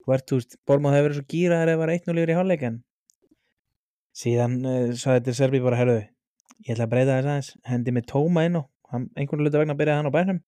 [0.00, 2.38] Þú ert, þú veist, Bormáð hefur verið svo gýraðar ef það var 1-0 yfir í
[2.38, 2.78] hálfleik en
[4.20, 6.02] síðan uh, sagði til Serbi bara, herruðu,
[6.66, 8.58] ég ætla að breyta þess aðeins, hendi mig tóma inn
[8.90, 10.40] hann, einhvern hluta vegna byrjaði hann á bænum,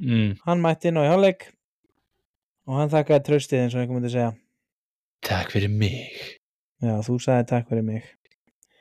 [0.00, 0.30] Mm.
[0.46, 1.42] hann mætti inn á í hálfleik
[2.66, 4.30] og hann þakkaði tröstið eins og einhvern myndi segja,
[5.28, 6.38] Takk fyrir mig.
[6.80, 8.06] já, þú sagði takk fyrir mig,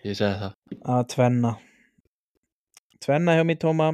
[0.06, 0.54] Ég segi það.
[0.86, 1.52] að tvenna,
[3.04, 3.90] tvenna hjá mér tóma,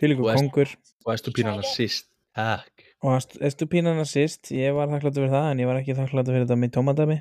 [0.00, 0.72] fylgur Og kongur
[1.06, 2.08] Og Estupínan að síst.
[2.34, 2.82] Takk.
[3.06, 6.58] og Estupínan assist, ég var þakkláttur fyrir það en ég var ekki þakkláttur fyrir þetta
[6.64, 7.20] mér tómadami.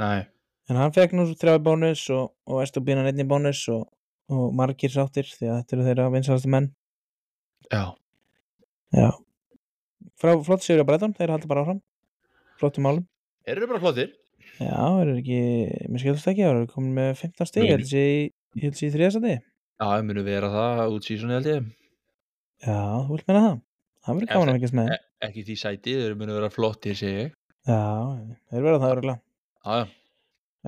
[0.00, 0.22] Nei.
[0.70, 3.84] En hann fekk nú þrjá bónus og, og Estubínan einn í bónus og,
[4.32, 6.70] og margir sáttir því að þetta eru þeirra vinsalastu menn.
[7.72, 7.82] Já.
[8.96, 9.10] Já.
[10.20, 11.80] Frá flott sigur á Breton, þeir halda bara áfram.
[12.60, 13.06] Flottum málum.
[13.48, 14.12] Eru bara flottir?
[14.60, 15.40] Já, eru ekki,
[15.90, 17.68] mér skildast ekki, eru komin með 15 stig, Níu.
[17.70, 18.22] ég held sé í,
[18.60, 19.34] ég held sé í þriðastandi.
[19.42, 21.68] Já, það munu vera það út sísoni held ég.
[22.62, 22.78] Já,
[23.08, 23.60] þú vilt meina það.
[24.02, 24.92] Það verður gaman að fengast með.
[24.92, 27.34] E ekki því sæti, þeir munu vera flottir, segi ég.
[27.66, 27.80] Já,
[28.52, 29.22] þeir verða það örgulega.
[29.62, 29.86] Já.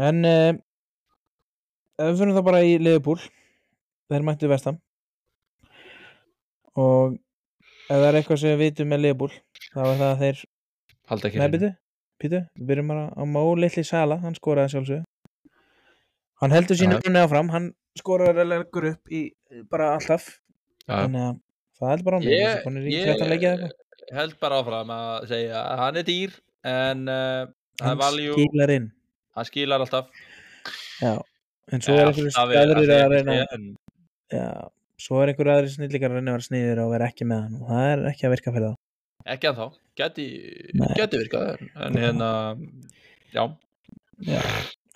[0.09, 0.53] En uh,
[1.99, 3.21] ef við fyrir þá bara í Liverpool
[4.11, 4.79] þeir mættu vestam
[6.79, 9.33] og ef það er eitthvað sem við vitum með Liverpool
[9.75, 10.43] þá er það að þeir
[11.11, 11.71] Halda ekki býtu,
[12.23, 15.03] býtu, við byrjum bara á Mó litli Sala, hann skoraði sjálfsög
[16.43, 17.03] hann heldur sínu Já.
[17.05, 19.21] runni áfram hann skoraði að leggur upp í
[19.71, 20.25] bara alltaf.
[20.89, 21.37] Þannig að
[21.79, 24.17] það heldur bara á mig Ég- ég- 13 leikið eða eitthvað.
[24.19, 26.35] held bara áfram að segja að hann er dýr
[26.73, 27.45] en uh,
[27.83, 28.91] hann, skilar inn.
[29.35, 30.07] Hann skilar alltaf.
[31.03, 31.15] Já.
[31.73, 33.35] en svo er einhverju er- skæðurir að reyna
[34.31, 34.47] já,
[35.01, 37.59] svo er einhverju aðri snillíkar að reyna að vera sniður og vera ekki með hann
[37.61, 38.79] og það er ekki að virka fyrir það.
[39.35, 39.67] Ekki að þá,
[40.01, 40.27] geti,
[40.99, 42.29] geti virkað en, hérna
[43.33, 43.45] já,
[44.25, 44.41] Já,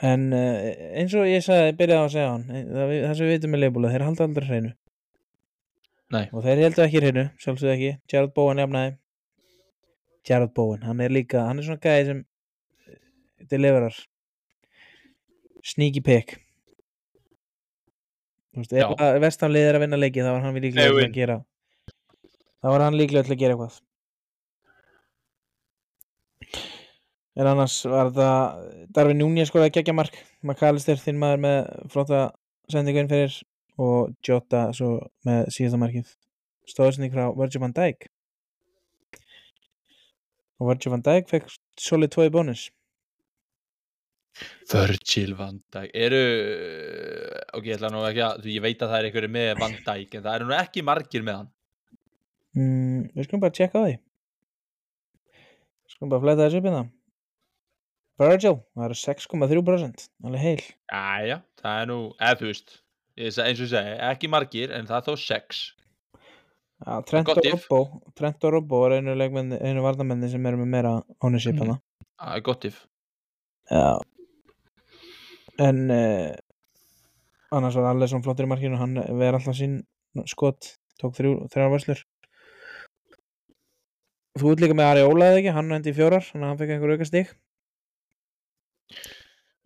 [0.07, 0.69] en uh,
[1.01, 3.63] eins og ég sagði, byrjaði á að segja hann það, það sem við vitum með
[3.65, 4.73] leifbúla, þeir halda aldrei hreinu.
[6.15, 6.25] Nei.
[6.33, 7.91] og þeir heldur ekki hreinu, sjálfsögðu ekki.
[8.09, 8.93] Gerard Bowen jafnaði.
[10.29, 12.27] Gerard Bowen, hann er líka, hann er svona gæði sem eh,
[13.51, 13.95] deliverar
[15.65, 16.39] sneaky pick.
[18.59, 21.11] Að vestamlið er að vinna leiki þá var hann líklega win.
[21.11, 21.37] að gera.
[22.59, 23.77] Þá var hann líklega að gera eitthvað.
[27.39, 30.17] En annars var þetta Darvin Núñez skoraði geggja mark.
[30.43, 31.59] McAllister þinn maður með
[31.93, 32.23] flotta
[32.73, 33.37] sendingu inn fyrir.
[33.79, 36.09] Og Jota svo með síðasta markið.
[36.67, 38.09] Stóðsending frá Virgil van Dijk.
[40.59, 42.65] Og Virgil van Dijk fekk solid 2 í bónus
[44.73, 45.91] Virgil van Dijk.
[45.95, 46.21] Eru
[47.59, 50.15] ok, ég ætla nú ekki að, ég veit að það er einhverju með Van Dijk
[50.19, 51.49] en það eru nú ekki margir með hann.
[52.59, 53.97] Mm, Við skulum bara tjekka á því.
[55.87, 56.85] Við skulum bara fletta þessu upp hérna.
[58.19, 60.63] Virgil, það eru 6,3% alveg heil.
[60.91, 62.79] Jæja, það er nú, eða þú veist
[63.19, 65.61] eins og segi, ekki margir en það er þó sex.
[66.79, 67.39] Já, Trent og.
[67.43, 67.79] Robbo
[68.19, 69.15] Trent og Robbo er einu,
[69.59, 70.93] einu varnamenni sem eru með meira
[71.27, 71.63] ownership Mm.
[71.65, 71.77] hana
[72.19, 72.77] það er gott if.
[73.71, 73.99] Já
[75.59, 76.35] En uh,
[77.55, 79.81] annars var Allesson flottir í markinu hann verið alltaf sín
[80.31, 82.05] skot tók þrjár vörslur.
[84.39, 86.61] Þú ert líka með Ari Óla eða ekki, hann endi í fjórar þannig að hann
[86.61, 87.31] fekk einhver auka stig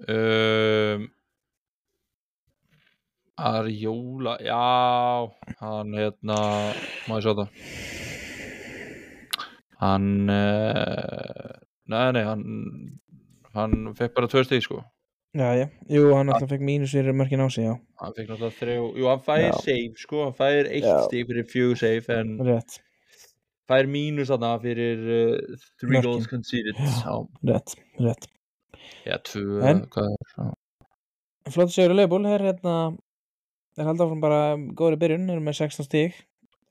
[0.08, 1.08] um,
[3.36, 5.28] Arjóla já,
[5.60, 6.38] hann hérna
[7.08, 7.48] má ég sjá það?
[9.82, 11.52] Hann uh,
[11.90, 12.44] nei nei hann
[13.56, 14.82] hann fekk bara tvö stig sko
[15.32, 18.56] Já, já, jú, hann alltaf fekk mínus fyrir mörkin á sig, já, hann fekk náttúrulega
[18.58, 19.52] þrjá, jú hann fær Já.
[19.64, 20.96] save sko, hann fær eitt Já.
[21.06, 22.74] stig fyrir fjögur save en rétt,
[23.70, 26.04] fær mínus þarna fyrir uh, three Mörkin.
[26.10, 26.90] goals conceded Já.
[27.00, 27.14] já,
[27.48, 27.72] rétt,
[28.04, 28.28] rétt.
[29.08, 29.80] já, tvö, En?
[29.94, 30.52] hvað er það
[31.56, 32.74] Flott sigur í Leifbúl, er hérna,
[33.80, 34.42] er haldið áfram bara
[34.78, 36.20] góðri byrjun, eru með 16 stík,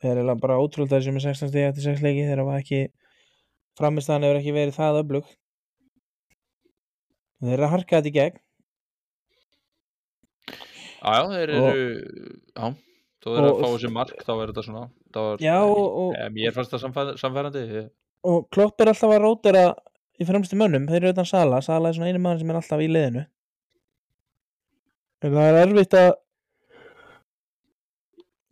[0.05, 2.83] er eiginlega bara ótrúld að þessu með 16 stík eftir 6 leiki þegar var ekki,
[3.81, 5.33] framistæðan hefur ekki verið það öflug.
[7.41, 8.39] Þeir eru að harka þetta í gegn,
[11.01, 11.83] Já, já, þeir eru,
[12.53, 12.65] já,
[13.21, 14.83] þó þeir eru að fá þessi mark, þá er þetta svona,
[15.21, 17.63] er, Já, og- mér fannst það samfæ- samfærandi,
[18.23, 19.63] og Klopp er alltaf að rótera
[20.21, 22.79] í fremstu mönnum, þeir eru utan Sala Sala er svona einu maður sem er alltaf
[22.85, 23.25] í liðinu.
[25.23, 26.11] En það er erfitt að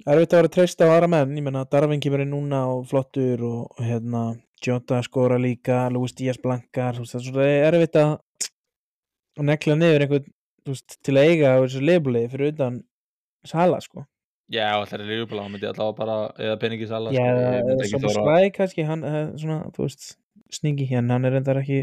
[0.09, 2.85] erfitt að vera að treysta á aðra menn ég menna Darvin kemur inn núna og
[2.89, 4.23] flottur og, hérna
[4.65, 8.17] Jota skora líka Luis Díaz blankar það er svona erfitt að
[9.49, 10.25] nekla niður einhvern
[10.67, 12.83] veist, til að eiga á þessu leifbúli fyrir utan
[13.47, 14.03] Sala sko.
[14.49, 17.91] Já, allir lífbúla, hann myndi allavega bara, eða peningi sala, Já, sko, ég myndi ekki
[17.93, 20.07] Sopra þóra, Slæ kannski hann er svona, þú veist,
[20.57, 21.77] sningi hérna hann er reyndar ekki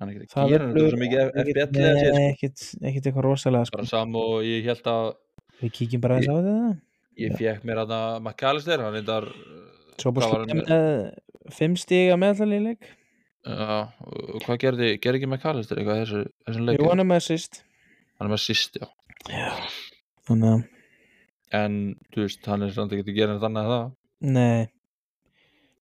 [0.00, 3.26] hann er ekki Það að gera, þetta er svo mikið FBL Nei, sko, ekkert, eitthvað
[3.28, 3.78] rosalega sko.
[3.78, 5.08] bara sam og ég held að,
[5.60, 6.58] Við kíkjum bara þess á þetta.
[7.22, 9.30] ég fekk mér að McAllister, hann reyndar,
[10.02, 12.90] Svo bara hann með, með fimm stiga meðallali í leik.
[13.46, 17.22] Já, og hvað gerði, gerði ekki McAllister eitthvað þessu, þessum leik, Jú, hann er með
[17.22, 17.62] assist
[18.20, 18.86] hann er með sýst, já,
[19.30, 19.50] Já.
[20.28, 20.60] Þannig að,
[21.58, 21.74] en,
[22.14, 23.88] þú veist, hann er samt ekki að gera annað en það,
[24.36, 24.68] nei.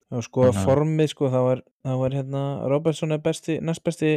[0.10, 3.84] Og sko Þannig að- formið sko þá er, þá er hérna Robertson er besti, næst
[3.86, 4.13] besti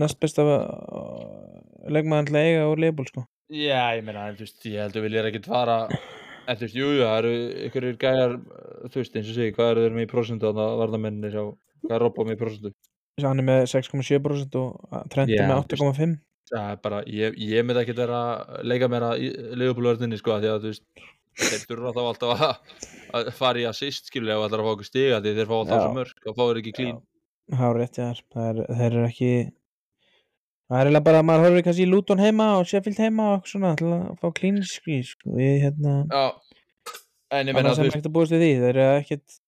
[0.00, 3.26] næst besta að eiga úr leifból sko.
[3.52, 6.76] Já, ég meina, en þú veist, ég held að viljið ekkert fara en þú veist,
[6.78, 7.32] jú, jú, það eru
[7.66, 10.64] einhverjir gæjar, uh, þú veist, eins og segi, hvað eru þeir með í prósentu þannig
[10.64, 11.44] að varðamenninni sjá,
[11.84, 12.72] hvað er Robbo með í prósentu?
[13.20, 16.00] Svo hann er með 6,7% og Trent er með þú veist.
[16.00, 16.16] 8,5
[16.52, 19.22] Er bara, ég, ég myndi ekkert vera að leika mér að
[19.56, 21.06] leifupólvörðinni, sko, því að þú veist,
[21.40, 22.76] þeir þurfa þá alltaf að,
[23.16, 25.78] að fara í assist, skilur, ef allar að fá okkur stiga, því þeir fá alltaf
[25.78, 25.84] Já.
[25.86, 27.00] svo mörg og fá þeir ekki klín.
[27.56, 29.32] Há rétt, já, það er, þeir eru ekki
[30.72, 33.48] það er eiginlega bara að maður horfir kannski í Luton heima og Sheffield heima og
[33.50, 35.32] svona til að fá klínskri sko.
[35.36, 36.22] við hérna, Já,
[37.36, 39.40] en ég meina, annars þú veist, að þeir eru ekkert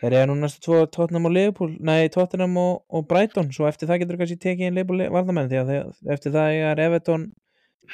[0.00, 3.90] þeir eru nú næstu tvo Tottenham og Liverpool nei, Tottenham og, og Brighton svo eftir
[3.90, 7.26] það getur kannski tekið inn Liverpool varnamenn því að þeir, eftir það er Everton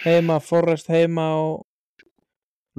[0.04, 1.64] heima, Forrest heima og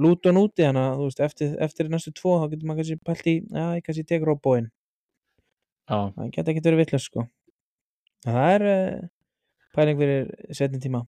[0.02, 3.30] Luton úti þannig að þú veist, eftir, eftir næstu tvo þá getur maður kannski pælt
[3.32, 4.68] í, já, ég kannski tek Robboinn
[5.86, 7.26] já, það geta ekki verið vitlaus sko.
[8.26, 9.04] En það er uh,
[9.76, 11.04] pæling fyrir setni tíma.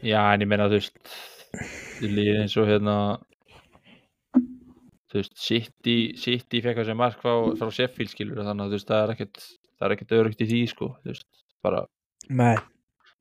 [0.00, 1.16] Já, en ég meina, þú veist,
[2.04, 2.94] líð eins og hérna,
[5.10, 8.76] þú veist, City, City fekk að sér mark frá, frá Sheffield, skilur, þannig að þú
[8.78, 9.40] veist, það er ekkert,
[9.78, 11.26] það er ekkert örugt í því, sko, þú veist,
[11.66, 11.80] bara,
[12.30, 12.56] Nei,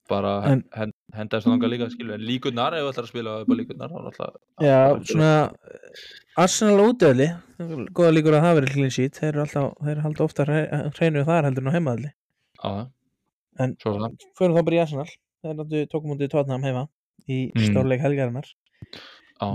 [0.10, 3.34] bara En- hen, henda þessu þangað líka, skilur, en líkurnar, ef þú ætlar að spila
[3.42, 5.32] upp á líkurnar, þá náttúrulega, já, bara- svona
[6.38, 7.28] Arsenal útöðli
[7.98, 11.26] góða líkur að það verið clean sheet þeir eru alltaf, þeir eru alltaf ofta hreinu
[11.28, 12.12] þar heldur en á heimaðli
[12.64, 12.88] það,
[13.60, 15.10] En- er það, förum þá bara í Arsenal
[15.44, 16.86] þeir náttu tókum mútið Tottenham heima
[17.30, 17.66] í Mm.
[17.70, 18.48] stórleik helgarinnar.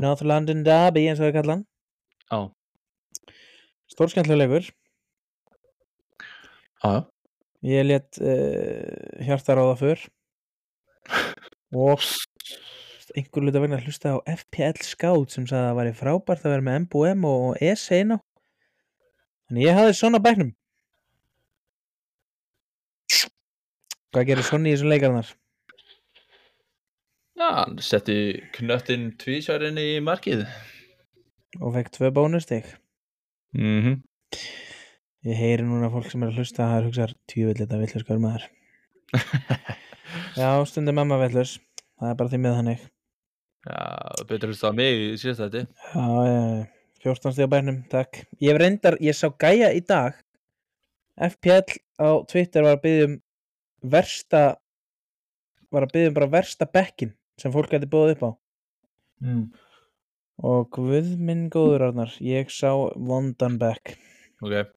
[0.00, 1.64] North London Derby eins og við kallan
[2.34, 2.40] á,
[3.94, 4.68] stórskemmtluleikur
[6.82, 6.98] á, já,
[7.64, 10.04] ég let uh, hjartar á það fyrr
[11.74, 12.04] og
[13.14, 16.66] einhver luta vegna hlusta á FPL Scout sem sagði að það væri frábært að vera
[16.66, 18.18] með MBM og, ESE inn á.
[19.46, 20.54] Þannig ég hafði svona bæknum
[24.14, 25.30] hvað gerir svona í þessum leikarnar?
[27.34, 28.16] Já, hann setti
[28.54, 30.44] knöttin tvísvar inn í markið,
[31.60, 32.66] og fekk tvö bónustig.
[33.54, 34.00] Mhm,
[35.24, 38.06] ég heyri núna fólk sem er að hlusta að það er hugsar tjúvill þetta villus
[38.08, 38.48] hver maður
[40.40, 41.58] já stundum mamma villus
[42.00, 42.84] það er bara því með þannig.
[43.64, 43.78] Já,
[44.28, 45.62] betur hlusta á mig síðast þetta,
[45.94, 46.66] Já, já,
[47.04, 48.20] 14 stíð á bænum, takk.
[48.42, 50.18] Ég reyndar, ég sá gæja í dag.
[51.14, 53.18] FPL á Twitter var að byggja um
[53.94, 54.42] versta
[55.72, 58.30] var að byggja um bara versta bekkin sem fólk gæti búið upp á.
[59.24, 59.46] Mm.
[60.42, 63.94] Og guð minn góður Arnar ég sá vondan bekk.
[64.42, 64.72] Ok,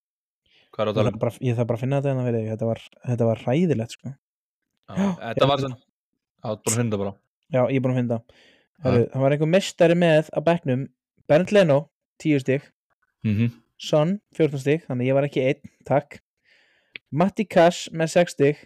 [0.76, 2.44] hvað er á ég tala þarf bara, ég þarf bara að finna þetta hérna fyrir
[2.44, 4.14] þig þetta var, þetta var hræðilegt sko.
[4.88, 7.14] Já, þetta var sem Já, þú búin að finna það bara.
[7.48, 8.46] Já, ég er búin að finna það
[8.84, 10.84] það var einhver mestari með á bekknum
[11.28, 11.80] Bernd Leno,
[12.24, 12.68] 10 stík
[13.26, 16.16] mm Son, 14 stík, þannig ég var ekki einn, takk.
[17.14, 18.64] Matti Cash með 6 stík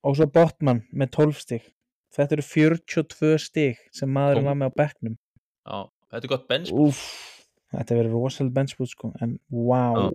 [0.00, 1.66] og svo Botman með 12 stík
[2.16, 5.18] þetta eru 42 stík sem maðurinn var með á bekknum
[5.62, 5.78] Já,
[6.10, 7.02] þetta er gott bench Úff,
[7.74, 10.08] þetta verður rosalega benchboot sko en wow,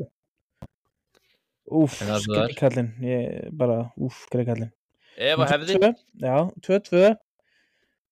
[1.68, 2.20] Úf, er.
[2.24, 4.74] skrikkallinn Ég bara, úf, skrikkallinn
[5.18, 6.36] Ef að hefði 2-2, Já,
[6.68, 7.06] 2-2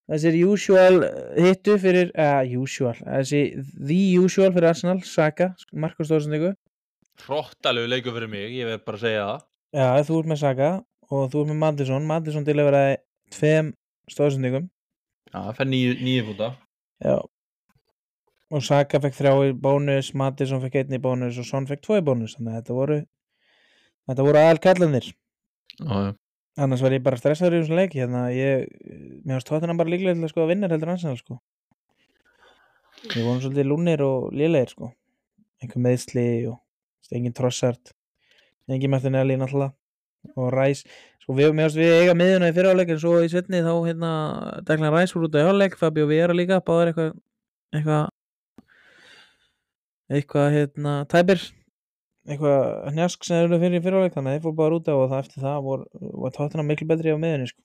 [0.05, 0.97] Þessi er usual
[1.41, 3.41] hittu fyrir uh, Usual, þessi
[3.73, 6.53] The usual fyrir Arsenal, Saka Markus Stórsendingu
[7.25, 9.45] Hróttalegu leikur fyrir mig, ég verð bara að segja það.
[9.75, 10.69] Já, þú ert með Saka
[11.09, 12.83] og þú ert með Madison Madison til að vera
[13.33, 13.71] tveim
[14.11, 14.69] stóðsendingum
[15.31, 16.51] Já, það fær nýju fúta
[17.03, 17.17] Já.
[18.53, 21.99] Og Saka fekk þrjá í bónus Madison fekk einn í bónus og Son fekk tvo
[21.99, 22.99] í bónus þannig að þetta voru
[24.05, 25.09] þetta voru aðal kallanir
[25.79, 26.11] Já, já.
[26.55, 28.69] Annars var ég bara stressaður í þessum leik hérna ég,
[29.25, 31.35] mér varst tóttina bara líklega til að sko að vinna heldur Arsenal sko.
[33.09, 34.93] Við vorum svolítið lúnir og lélegir sko.
[35.59, 37.91] Einhver meðsli og engin trossart
[38.71, 39.75] engin Martinelli náttúrulega
[40.39, 40.85] og Ræs
[41.25, 44.11] sko við, varst við eiga miðuna í fyriráleik en svo í setni þá hérna
[44.67, 47.11] Declan Ræs voru út á hjáleik Fabio Vera líka báður eitthvað
[47.73, 48.05] eitthvað
[50.15, 51.43] eitthvað hérna tæpir
[52.29, 55.21] eitthvað njask sem eru fyrir fyriráleik þannig að þeir fór bara út á og það
[55.25, 55.85] eftir það vor,
[56.23, 57.61] var tóttina miklu betri á miðunni sko.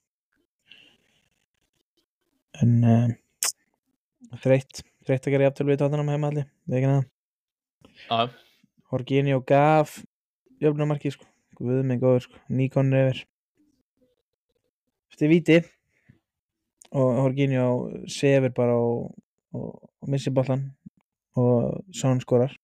[2.65, 3.09] en uh,
[4.41, 8.31] þreytt þreytt að gera jafntölu við tóttina heima allir við ekki neða
[8.91, 10.01] Horginio gaf
[10.59, 11.27] jöfnumarki sko.
[11.61, 12.41] Guð minn góður sko.
[12.51, 13.21] Nikon yfir
[15.21, 15.59] eftir viti
[16.97, 17.67] og Horginio
[18.09, 19.13] sefur bara og,
[19.55, 20.71] og, og missi bollan
[21.37, 22.57] og Son skorar.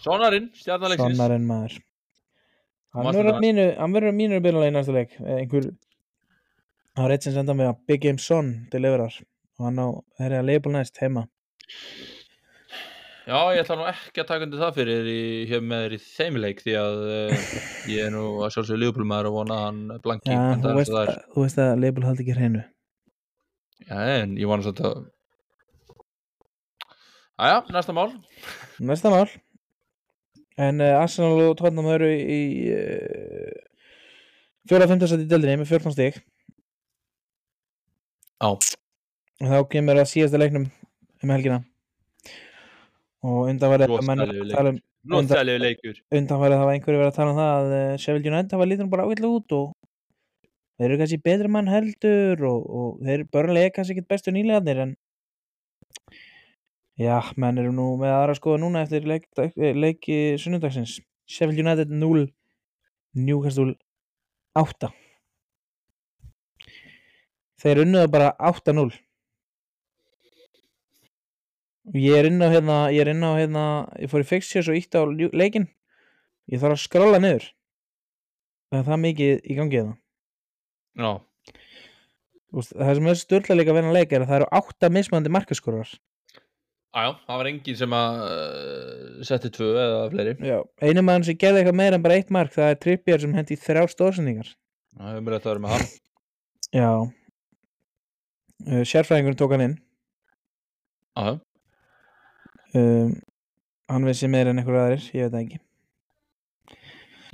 [0.00, 1.80] Sonarinn, stjarnalegsins Sonarinn maður.
[2.94, 5.18] Hann verður að mínu byrjulega í næsta leik.
[5.20, 5.66] Eh, einhver
[6.96, 9.18] var eitt sem senda mig að Big Game Son til yfirar
[9.58, 11.26] og hann á það er að leifból næst heima
[13.26, 15.98] Já, ég ætla nú ekki að taka undir það fyrir í, hér með þér í
[16.04, 17.48] þeim leik því að uh,
[17.90, 21.42] ég er nú að sjálfsögðu lífbólmaður og vona hann blanki Já, þú veist, að, þú
[21.42, 22.62] veist að leifból haldi ekki hreinu.
[23.82, 25.02] Já, en ég vona svolítið að
[27.36, 28.06] Æja, næsta mál.
[28.78, 29.26] Næsta mál.
[30.54, 32.40] En uh, Arsenal og Tottenham eru í
[32.78, 33.60] uh,
[34.70, 36.22] fjóra að seti í deldinni með 14 stig.
[38.38, 40.70] Já, og þá kemur að síðasta leiknum
[41.26, 41.64] um helgina
[43.26, 47.56] og að að tala um Róttæliðu leikur undanfarið hafa einhverju verið að tala um það
[47.56, 49.66] að uh, Sheffield United hafa lítur bara ágætlega út og
[50.76, 54.94] þeir eru kannski betri mann heldur og, og þeir börnlega kannski ekki bestu nýlegaðnir en
[56.98, 61.94] já, menn eru nú með aðra skoða núna eftir leik, eh, leiki sunnundagsins Sheffield United
[61.94, 62.26] 0
[63.16, 63.76] Newcastle
[64.58, 64.90] 8
[67.62, 69.05] þeir unnuða bara 8-0 og
[71.94, 73.66] ég er inn á hérna ég er inn á hérna,
[74.02, 75.04] ég fór í fixtures og ítti á
[75.36, 75.68] leikinn.
[76.50, 77.46] Ég þarf að skrolla niður.
[78.70, 79.96] Það er það mikið í gangi hérna.
[80.96, 81.10] Já,
[82.56, 84.92] veist, það sem er störla líka að vera að leika er að það eru átta
[84.92, 85.90] mismandi markaskorar
[86.96, 90.32] Æjá, það var enginn sem að uh, setti tvö eða fleiri.
[90.40, 90.56] Já.
[90.80, 93.58] einu maður sem gerði eitthvað meira en bara eitt mark það er Trippier sem hendi
[93.60, 94.54] þrjá stóðsendingar
[94.96, 95.90] Það hefur mér að vera með hann.
[96.72, 96.90] Já.
[98.64, 99.76] Uh, sérfræðingurinn tók hann inn.
[101.16, 101.36] Já,
[102.74, 103.14] um,
[103.92, 105.60] hann vissi meira en einhver aðrir ég veit ekki.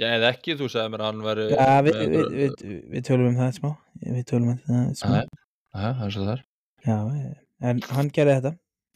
[0.01, 3.05] Já, eða ekki, þú sagði mér að hann væri já, við, við, við, við, við
[3.07, 3.71] tölum um það smá.
[4.03, 5.15] Við tölum um það smá.
[5.23, 6.43] Já, það er svo það er
[6.87, 8.53] já, eh, en hann gerði þetta.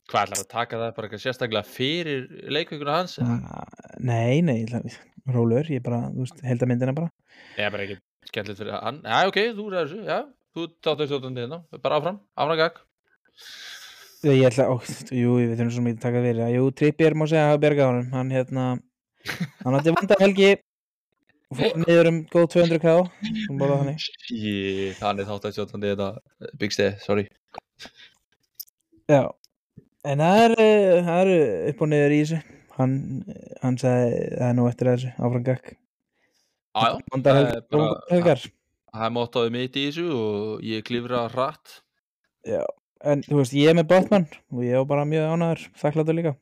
[0.06, 3.16] Hvað ætlar að taka það bara eitthvað sérstaklega fyrir leikvíkuna hans?
[3.18, 3.36] eða?
[3.50, 4.60] Ah, nei, nei,
[5.34, 7.10] rólur ég bara, þú veist, held að myndina bara.
[7.56, 7.98] Ég er bara ekki
[8.30, 9.00] skemmtilegt fyrir hann.
[9.02, 10.20] Já, ok, þú ræður þessu, já.
[10.56, 12.78] Þú tátur stjórnandi hérna, bara áfram, áfram gag
[14.34, 14.74] ég ætla, ó,
[15.14, 16.40] jú, við þurfum svo mikið að taka fyrir.
[16.42, 16.54] Það.
[16.56, 18.08] jú, Trippier má segja að hafa bjargað honum.
[18.16, 18.64] Hann hérna,
[19.62, 20.50] hann átti vanda helgi.
[21.78, 24.02] Niður um góð 200 ká hún bóla þannig.
[24.02, 26.10] Shit, hann er þátt að stjórnandi þetta.
[26.58, 27.28] Big Stay, sorry.
[29.06, 29.22] Já,
[30.02, 30.58] en það
[31.16, 31.32] er
[31.70, 32.42] upp og niður í þessu.
[32.76, 33.00] Hann,
[33.62, 35.76] hann sagði það er nú eftir þessu, áfram gakk
[36.76, 37.62] er
[38.10, 38.42] helgar,
[38.92, 41.80] það er mótaði mitt í þessu og ég klifra hratt.
[42.46, 42.62] Já,
[43.12, 46.32] en þú veist, ég er með Botman og ég er bara mjög ánæður, þakkláttur líka.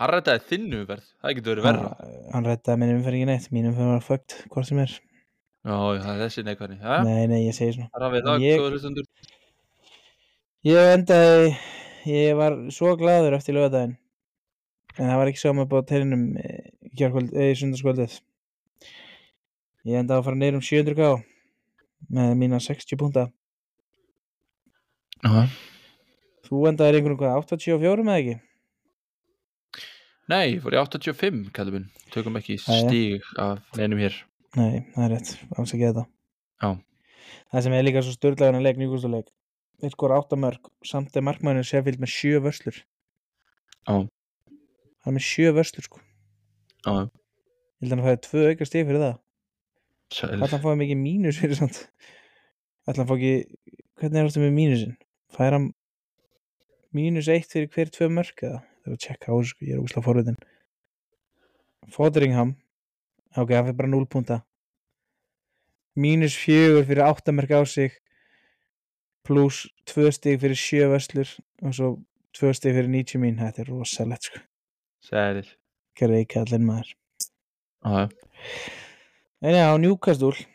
[0.00, 1.88] Hann rættaði þinnu umferð, það getur verið verra.
[2.00, 4.94] Hann, hann rettaði minn umferð ekki neitt mínum fyrir að fögt, hvort sem er.
[5.62, 6.78] Já, það er þessi neikvæðni.
[7.06, 7.90] Nei, nei, ég segi svona.
[7.92, 9.06] Það, Ég-
[10.62, 11.56] Ég endaði,
[12.06, 13.96] ég var svo gladur eftir lögadaginn
[14.98, 18.14] en það var ekki svo með búið teirinum í kjárkvöld, eða í sundarskvöldið
[19.90, 21.08] ég endaði að fara neyrum 700 ká
[22.14, 23.24] með mína 60 púnta
[25.22, 25.48] Já
[26.52, 28.38] þú endaði einhverjum hvað, 84 með ekki?
[30.30, 31.86] Nei, ég fór í 85, kallum minn.
[32.14, 34.14] Tökum ekki stíg af neinum hér.
[34.58, 36.02] Nei, það er rétt, áns að geta
[36.60, 36.68] Já.
[37.48, 39.30] það sem er líka svo störðlegan að leik, njúkustuleik
[39.82, 42.76] þeir skora 8 mörg, samt er markmæðinu Sheffield með 7 vörslur.
[43.88, 43.94] Já.
[45.02, 46.02] það er með 7 vörslur sko.
[46.86, 46.92] Já,
[47.82, 49.14] Ég held að hann fæði tvö auka stig fyrir það.
[50.12, 50.28] Sæl.
[50.36, 51.80] Ætla hann fáið mikið mínus fyrir samt?
[52.86, 53.32] Ætla hann fá ekki
[53.98, 54.92] Hvernig er þetta með mínusin?
[55.34, 55.66] Fær hann
[56.96, 58.60] mínus eitt fyrir hver tvö mörk eða?
[58.82, 60.38] Það er að tjekka á þessu, ég er úslega forvitin.
[61.92, 62.56] Fodringham
[63.32, 64.42] Ok, hann fyrir bara 0 púnta
[65.98, 67.98] Mínus fjögur fyrir 8 mörk á sig
[69.26, 71.28] Plus 2 stig fyrir 7 verslur
[71.62, 71.88] og svo
[72.38, 73.38] 2 stig fyrir 90 mín.
[73.38, 74.40] Þetta er rosalegt sko.
[75.04, 75.44] Sæl
[75.98, 76.94] Gerði ekki allir maður.
[77.84, 78.08] Já,
[79.42, 80.46] En já, Newcastle.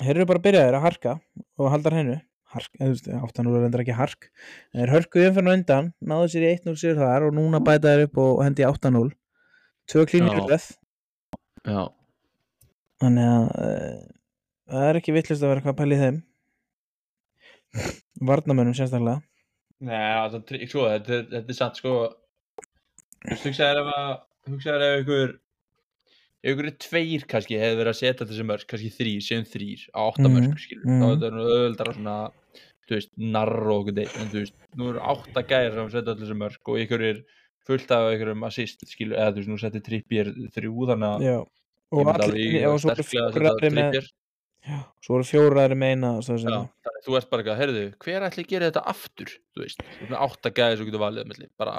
[0.00, 1.12] Þeir eru bara byrjaðir að harka
[1.58, 2.16] og halda hennu
[2.54, 2.70] hark,
[3.26, 4.28] áttan úr endur ekki hark.
[4.72, 8.06] En þeir hörkuðu umfyrir undan náðu sér í 1-0 sér þar og núna bæta þeir
[8.08, 9.12] upp og hendi 8-0
[9.90, 10.70] tvö klínir röð
[11.68, 11.82] já,
[13.04, 14.00] þannig að uh,
[14.72, 16.18] það er ekki vittlust að vera eitthvað að pæla í þeim.
[18.30, 19.20] Varnamönnum sérstaklega.
[19.84, 19.96] Nei,
[20.32, 21.94] það, sko, þetta, er- þetta er satt, sko.
[23.42, 24.12] Hugsaður ef að
[24.52, 25.34] hugsaður ef ykkur
[26.44, 30.00] ykkur er tveir kannski hefði verið að setja þessi mörg kannski þrýr, sem þrýr á
[30.04, 31.00] átta Mhm, mörg, skilur mhm.
[31.00, 32.16] þá er þetta nú öðvöldara svona
[32.88, 36.14] þú veist, narr og okkur deitt en þú veist, nú eru átta gæjar sem setja
[36.14, 37.20] allir þessi mörg og ykkur er
[37.64, 41.28] fullt af ykkur um assist, skilur, eða þú veist, nú setja trippir þrjú, þannig að
[41.28, 41.38] já
[41.94, 43.98] og, allir, og svo að fjóraðri með,
[44.64, 46.56] já, svo voru fjóraðri með eina Já,
[46.90, 50.10] að þú ert bara eitthvað, heyrðu, hver ætli að gera þetta aftur, þú veist, veist,
[50.10, 51.34] með átta gæði sem getur valið,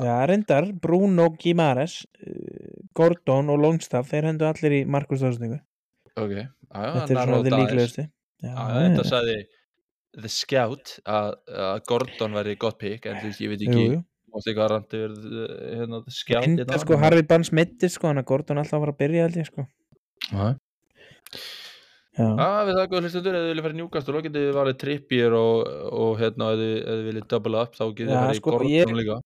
[0.05, 5.59] Já, reyndar, Bruno Gimares uh, Gordon og Longstaff þeir hendu allir í Markus Þórsningu
[6.15, 7.55] ok, er aðeins.
[7.55, 8.05] líklegustu
[8.43, 9.37] Já, já, þetta sagði
[10.15, 13.87] The Scout að, að Gordon væri gott pick, en þú veist, ég veit jú, ekki,
[13.93, 14.03] jú.
[14.39, 15.25] eitthvað randi verið,
[15.81, 18.99] hérna, The Scout, Enda sko Harvey Barnes mittist sko hann að Gordon alltaf var að
[19.03, 19.65] byrja ég sko
[20.31, 20.55] Já,
[22.15, 24.75] Já, Já, við það góð hlustundur, ef þið viljið fara í Newcastle, þá getið valið
[24.85, 25.55] Trippier og,
[25.99, 28.93] og hérna, ef þið, viljið double up, þá getið þið farið í sko, Gordon ég-
[29.01, 29.17] líka.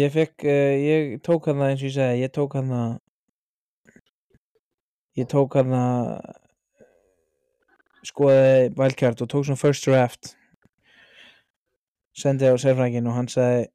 [0.00, 2.90] ég fekk uh, ég tók hann það eins og ég segi ég tók hann það
[5.20, 6.00] ég tók hann það
[8.06, 10.34] skoði Wildcard og tók svona first draft.
[12.16, 13.68] Sendi á sérfrængin og hann sagði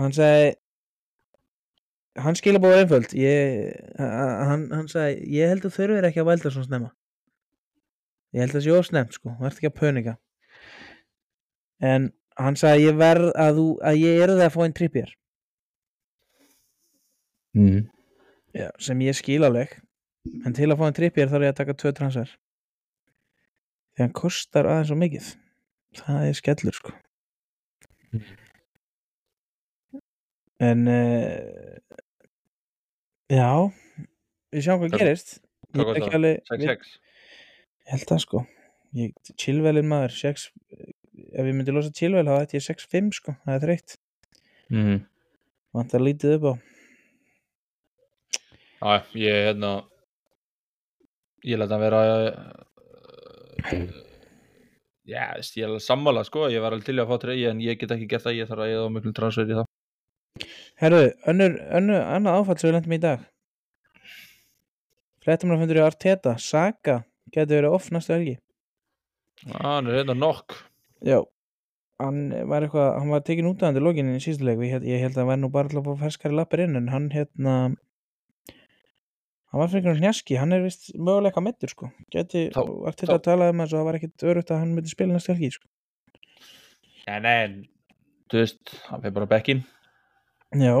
[0.00, 0.54] hann sagði
[2.20, 3.12] hann skilja búið einföld.
[3.16, 6.90] Ég, hann, hann sagði ég held að þurfir ekki að vælda svona snemma.
[8.34, 9.36] Ég held að það sé ósnemt sko.
[9.38, 10.16] Þú ert ekki að pönika.
[11.80, 15.16] En hann sagði ég verð að þú að ég er það að fá einn trippjar
[17.50, 17.88] Mm.
[18.78, 19.72] Sem ég skil alveg.
[20.46, 22.30] En til að fá einn trippjar þarf ég að taka tvö transfer
[24.00, 25.26] því hann kostar aðeins og mikið.
[26.00, 26.92] Það er skellur sko.
[30.60, 31.76] En uh,
[33.28, 33.50] já
[34.50, 35.36] við sjáum hvað gerist.
[35.76, 36.94] ég ekki alveg 6-6.
[37.84, 38.42] ég held það sko.
[39.38, 40.46] Chillvelin maður 6,
[40.80, 43.96] ef ég myndi losa chillvel þá ætti ég 6-5 sko, það er þreytt.
[44.70, 44.98] Mm.
[45.76, 46.52] vantar lítið upp á.
[48.80, 49.70] Já, ég, hérna,
[51.44, 52.02] ég læt að vera,
[55.10, 57.80] já, ég er alveg sammála, sko, ég var alveg til að fá treyja, en ég
[57.80, 59.68] get ekki gert það, ég þarf að eða á miklum transfer í það.
[60.80, 61.02] Herðu,
[61.32, 63.26] önnur, önnur, annað áfall sem við lendum í dag.
[65.20, 67.02] Fréttamannafundur í Arteta Saka
[67.34, 68.38] getur verið off næstu helgi.
[69.44, 70.56] Já, hann er hérna nokk.
[71.04, 71.20] Já
[72.00, 74.60] Hann var eitthvað, hann var tekin út af hann til lokinni í síðustu leik.
[74.60, 76.88] Og ég, ég held að hann væri nú bara að fá ferskari lappir inn en
[76.88, 77.56] hann hérna
[79.50, 83.50] hann var fyrir hnjaski, hann er vist möguleika mittur sko, geti, Þá- Arteta að tala
[83.50, 85.68] um þess að það var ekkit örugt að hann myndi spila næstu helgi sko.
[87.10, 87.56] En, en,
[88.30, 89.64] þú veist, hann fyrir bara á bekkinn,
[90.50, 90.74] Já,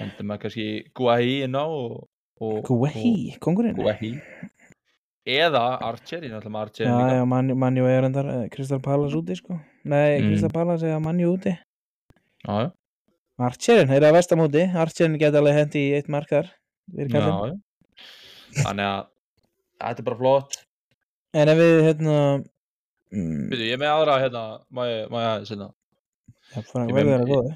[0.00, 0.66] hendur maður kannski
[0.96, 1.64] Guahi inn á
[2.64, 4.14] Guehi, kongurinn Guahi.
[5.24, 9.56] Eða Archer, ég náttúrulega Archer Já, já, Manju man er endar Kristal Palace úti sko.
[9.84, 10.28] Nei, Mm.
[10.28, 11.54] Kristal Palace eða Manju úti.
[12.44, 12.72] Já, já,
[13.38, 16.50] Archerin, að vestamóti Archerin geti alveg hendi í eitt mark þar
[16.92, 17.54] já.
[18.64, 19.06] Þannig að
[19.84, 20.58] þetta er bara flott.
[21.34, 22.16] En ef við hérna
[23.14, 25.68] mm, Byrju, ég er með aðra, hérna, má ég, má ég aðeins, hérna,
[26.54, 27.54] ja, fara, ég verður með- það góði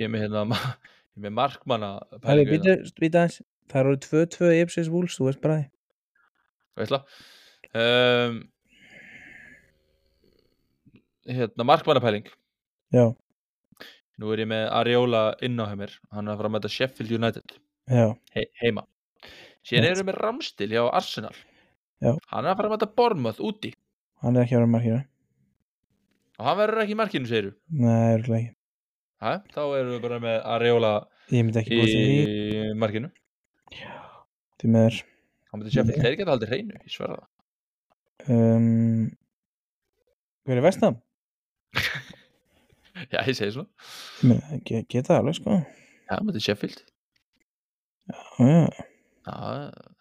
[0.00, 2.76] ég er með, hérna, ma- ég er með markmanna Hæli, pælingu hérna.
[2.82, 3.38] býta, býta aðeins.
[3.72, 5.68] Það eru 2-2 Ipsis Wolves, þú veist bara því
[6.82, 6.98] veitla
[7.78, 8.38] um,
[11.28, 12.26] hérna markmannapæling.
[12.92, 13.06] Já,
[14.20, 17.14] nú er ég með Ariola inn á heimir hann er að fara að mæta Sheffield
[17.16, 17.54] United
[18.34, 18.84] he heima.
[19.66, 21.34] Síðan erum við Ramstil hjá Arsenal.
[22.02, 22.16] Já.
[22.32, 23.72] hann er að fara að mæta Bournemouth úti.
[24.22, 25.00] Hann er ekki að vera markina
[26.42, 28.54] og hann verður ekki í markinu segir Nei, örugglega ekki.
[29.22, 29.32] Ha?
[29.54, 30.38] þá erum við bara með
[31.60, 33.10] ekki í í markinu.
[34.58, 34.98] Því með þér
[35.52, 37.20] hann mæta Sheffield, þeir geta aldrei hreinu ég sverða
[38.32, 39.06] um,
[40.42, 40.98] Hver er vestam?
[43.12, 44.58] já, ég segi svona.
[44.66, 45.60] Geta alveg sko.
[46.10, 46.82] Já, mæta Sheffield.
[46.82, 46.91] já, Já,
[48.12, 48.68] hæ,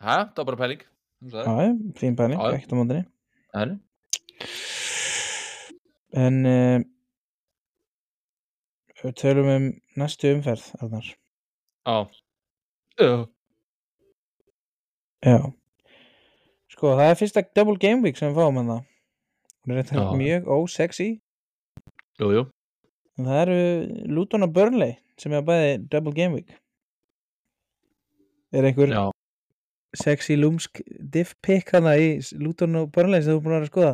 [0.01, 0.85] það var bara pæling
[1.21, 3.03] Þú já, fín pæling, ekkert á mótinni
[3.51, 3.75] Það er
[6.11, 6.81] en uh,
[9.01, 11.07] við tölum um næstu umferð Arnar.
[11.87, 11.97] Já.
[12.99, 13.27] Já
[15.21, 15.37] já.
[16.71, 18.87] Sko, það er fyrsta double game week sem við fáum hann það
[19.61, 21.09] hún er þetta mjög ósexy.
[22.17, 22.43] Jú, jú.
[23.19, 23.57] En það eru
[24.15, 26.55] Luton og Burnley sem er bæði double game week
[28.51, 29.03] er einhver Já,
[29.97, 30.81] sexy lúmsk
[31.13, 33.93] diff pick hana í Luton og Burnley sem þú er búin að vera að skoða?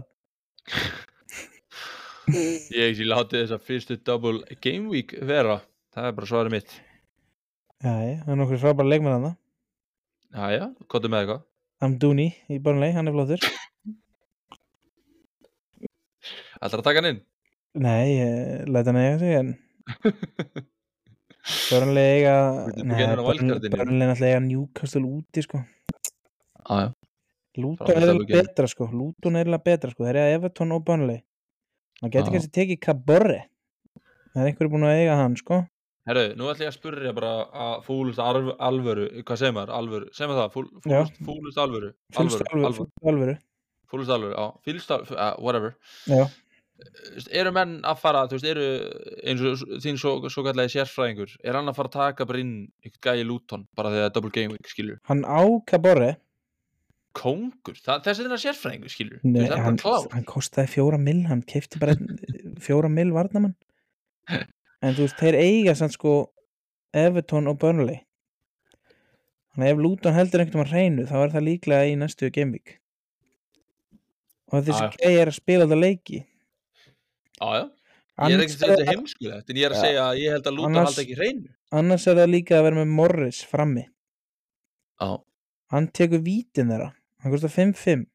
[2.75, 5.61] Ég ekki látið þess að fyrstu double game week vera.
[5.95, 6.73] Það er bara svarið mitt.
[7.81, 9.31] Já, já, það er nokkur frábæra leikmenn hana
[10.33, 11.43] Já, já, kottu með eitthvað.
[11.87, 13.41] Amdouni í Burnley, hann er flottur.
[16.57, 17.21] Ætlar að taka hann inn?
[17.77, 19.49] nei, ég læt hann eiga sig en
[21.71, 23.59] Burnley eiga á wildcardinu.
[23.71, 25.61] Burnley náttúrulega eiga Newcastle úti sko.
[27.57, 28.41] Luton Frábært er game.
[28.41, 28.89] betra sko.
[28.91, 31.21] Luton er eiginlega betra sko, þeir eiga Everton og Burnley.
[32.01, 33.39] Maður getur kannski tekið Caborre
[34.37, 35.63] það er einhverju búin að eiga hann sko.
[36.07, 40.29] Herru, nú ætla ég að spurja bara að fúlust alvöru, hvað segir maður, alvöru, segir
[40.31, 43.33] maður það, fúl, fúlust, fúlust alvöru, Fúlst alvöru, alvöru, alvöru, alvöru.
[43.91, 45.73] fúlust alvöru, whatever,
[46.07, 46.21] Já,
[47.34, 48.67] eru menn að fara, þú veist, eru
[49.23, 52.55] eins og þín svo, svo kallagi sérfræðingur, er hann að fara að taka bara inn
[52.86, 56.11] eitthvað gæi Luton, bara þegar það er double game week, skilur, hann á Caborre
[57.17, 61.01] kongur, það, þessi er það sérfræðingur, skilur, þú Nei, veist, hann, klár, hann kostaði fjóra
[61.01, 61.97] mill hann keipti bara
[62.67, 63.55] fjóra mill varnamann
[64.30, 66.17] en þú veist, þeir eiga sann sko
[66.97, 67.99] Everton og Burnley.
[69.53, 72.78] Þannig að ef Luton heldur einhvern veginn hreinu þá er það líklega í næstu gameweek
[74.47, 76.19] og þessi gæi er að spila þetta leiki
[77.41, 77.49] já,
[78.17, 79.81] já, ég er ekki að segja þetta heimskulegt, en ég er að Já.
[79.85, 82.63] segja að ég held að Luton Annars- haldi ekki hreinu, annars er það líka að
[82.67, 83.83] vera með Morris frammi.
[85.01, 85.09] Já,
[85.71, 88.05] hann tekur vítin þeirra hann kostar 5-5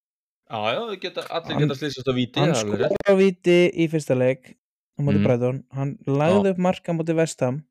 [0.50, 4.16] já, já, geta, allir Hann- geta slýsast á víti, hann skora á víti í fyrsta
[4.18, 4.56] leik
[4.98, 5.24] á móti Mhm.
[5.24, 5.64] Brighton.
[5.72, 7.62] Hann lagði upp marka á móti Vestham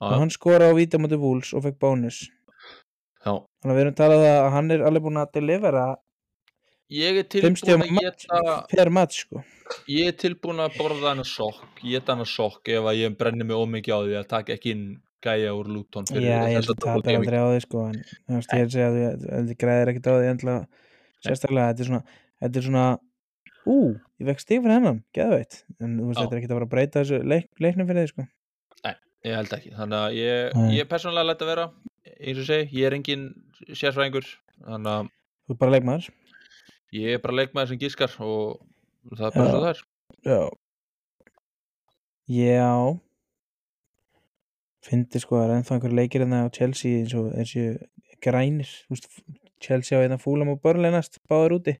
[0.00, 2.28] Já, og hann skora á víti á móti Wolves og fekk bónus.
[3.24, 3.32] Já,
[3.62, 5.96] þannig að við erum talað að hann er alveg búin að delivera
[6.94, 9.44] ég er 5 stíðum tilbúin að geta match sko.
[9.90, 13.56] Ég er tilbúin að borða hana sokk, geta hana sokk ef að ég brenni mig
[13.58, 14.86] ómikið á því að taka ekki inn
[15.24, 18.36] gæja úr Luton já, ég held að það er aldrei á því sko en þú
[18.36, 20.56] veist, ég er að að að þið græðir ekkert á því endla
[21.24, 22.02] sérstaklega, þetta er svona
[22.44, 22.84] þetta er svona,
[23.64, 23.76] ú,
[24.20, 26.74] ég vekk stíf fyrir hennan geðveitt, en þú veist, þetta er ekkert að fara að
[26.74, 28.28] breyta þessu leik, leiknum fyrir þið sko.
[29.24, 30.72] Ég held ekki, þannig að ég, Nei.
[30.76, 31.62] ég persónulega læt að vera,
[32.18, 33.22] eins og segi, ég er engin
[33.72, 34.26] sérfræðingur,
[34.58, 36.10] þannig að þú er bara leikmaður
[36.94, 38.60] ég er bara leikmaður sem gískar og
[39.14, 39.82] það er bara svo það er.
[40.24, 40.42] já.
[42.34, 42.98] Já.
[44.84, 47.64] Fyndi sko, það er ennþá einhver leikir hérna á Chelsea eins og þessi
[48.24, 49.08] grænir, þú veist,
[49.64, 51.78] Chelsea á einna fúlam og börnlega næst, báður úti.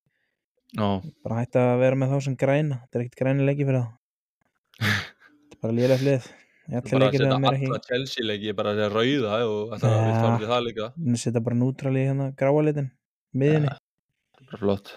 [0.74, 0.88] Já,
[1.22, 3.92] bara hætta að vera með þá sem græna þetta er ekkert græni leiki fyrir það
[4.88, 6.24] þetta er bara lýra hlið
[6.64, 9.94] allir bara að setja það alla Chelsea leiki, ég bara að segja rauða og það
[9.94, 10.88] er að það líka.
[10.96, 12.90] Hún setja bara nútral í hérna gráa litin
[13.36, 13.74] miðinni.
[14.55, 14.90] Það er flott.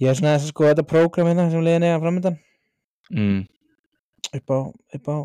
[0.00, 2.38] ég er svona að sko þetta prógram hérna sem liðin eiga framöndan
[3.12, 3.42] Mm.
[4.32, 4.58] upp á,
[5.10, 5.18] á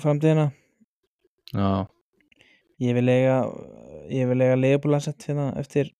[0.00, 0.52] framtíðina
[1.52, 1.86] Já,
[2.80, 3.36] ég vil eiga
[4.08, 5.90] ég vil eiga leifbúlansett hérna eftir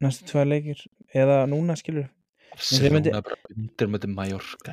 [0.00, 0.80] næstu tvær leikir
[1.14, 2.08] eða núna skilur
[2.56, 4.72] þeir myndi- Barcelona bara undir með Mallorca,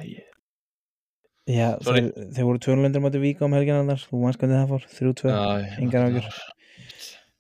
[1.48, 5.30] já, þeir, þeir voru 200 móti víka um helginandar þú manns hvernig það fór, 3-2
[5.34, 6.32] Já, engar áhyggjur.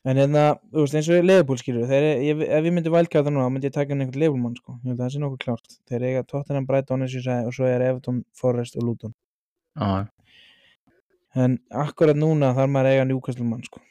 [0.07, 3.47] En hérna, þú veist eins og leifbúl skilur þeir, ég, ef ég myndi vælkjáta núna
[3.47, 5.79] þá myndi ég taka inn einhvern leifbúlmann sko, ég held að það sé nokkuð klárt
[5.89, 9.15] þeir eiga Tottenham, Brighton eins og ég sagði, og svo er Everton, Forrest og Luton
[9.77, 10.07] Já,
[11.37, 13.81] en akkurat núna þarf maður að eiga Newcastle mann sko.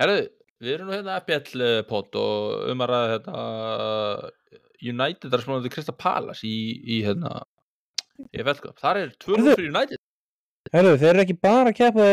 [0.00, 0.22] Herðu,
[0.62, 3.42] við erum nú hérna FBL pot og um að ræða þetta
[4.82, 7.42] United er til Krista Palace í, í hérna
[8.30, 8.78] í FL-cup.
[8.80, 9.56] Þar er 2-0 Heyrðu.
[9.58, 10.00] fyrir United.
[10.72, 12.08] Herru, þeir eru ekki bara að keppa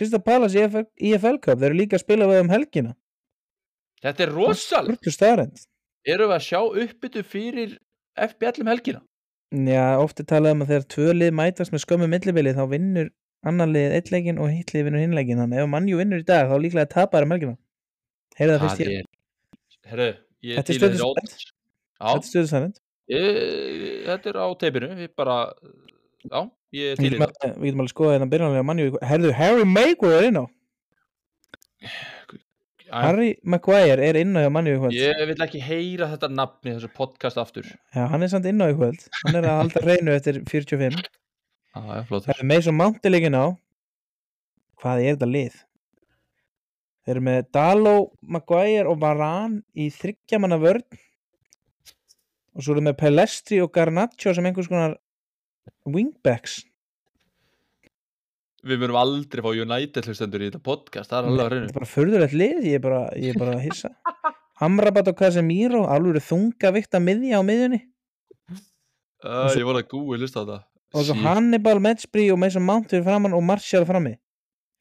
[0.00, 2.96] Krista Palace í EFL, EFL Cup, þeir eru líka að spila við um helgina
[4.00, 5.64] Þetta er staðrend
[6.08, 7.78] Erum við að sjá uppbyttu fyrir
[8.16, 9.02] FBL um helgina?
[9.50, 13.10] Já, oft er talað um að þegar tvö lið mætast með skömmu millibili þá vinnur
[13.46, 16.28] annar lið eitt leikin og hitt lið vinnur hinn leikin þannig ef mannjú vinnur í
[16.28, 17.56] dag þá líklega tapar um helgina
[18.38, 19.08] Heyrðu það fyrst ég.
[19.90, 20.12] Herðu,
[20.46, 21.34] ég Þetta er odds.
[21.34, 22.80] Þetta er Já, stöðu staðrend
[23.10, 24.90] ég, þetta er á teipinu.
[24.98, 25.36] Við bara,
[26.24, 26.40] já,
[26.76, 27.50] ég til í þetta.
[27.56, 30.44] við getum alveg skoðað hérna byrjanlega mannjú Herðu, Harry Maguire er inn á
[32.90, 36.72] Harry Maguire er inn á hjá mannjú í kvöld Ég vil ekki heyra þetta nafni
[36.74, 37.68] þessu podcast aftur.
[37.94, 40.98] Já, hann er samt inn á í kvöld Hann er að halda reynu eftir 45
[41.76, 42.24] Já, já, flott.
[42.26, 43.46] Það er Mason Mount er líkin á
[44.80, 45.58] Hvað er þetta lið?
[47.00, 47.92] þeir eru með Dalo,
[48.22, 50.82] Maguire og Varane í þryggjamanna vörn
[52.54, 54.98] og svo eru með Pelestri og Garnaccio sem einhvers konar
[55.88, 56.60] wingbacks.
[58.60, 61.68] Við munum aldrei fá United hlustendur í þetta podcast, það er alveg að Þetta reynu
[61.70, 63.92] er bara furðulegt lið, ég er bara, ég er bara að hissa.
[64.60, 67.78] Amrabat og Casemiro alveg eru þunga vikt að miðja á miðjunni.
[69.20, 70.58] Uh, Ég voru að gúi hlusta á þetta
[70.90, 71.22] og svo Shit.
[71.24, 74.16] Hannibal, Metsbri og Mason Mount fyrir framann og Martial frammi.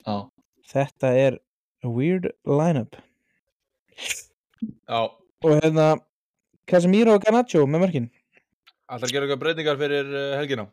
[0.07, 0.15] Já,
[0.71, 1.37] þetta er
[1.85, 2.97] a weird lineup.
[4.89, 5.01] Já.
[5.45, 5.91] Og hérna
[6.67, 8.09] Casemiro og Garnaccio með mörkin.
[8.89, 10.65] Að gera eitthvað breytingar fyrir uh, helgina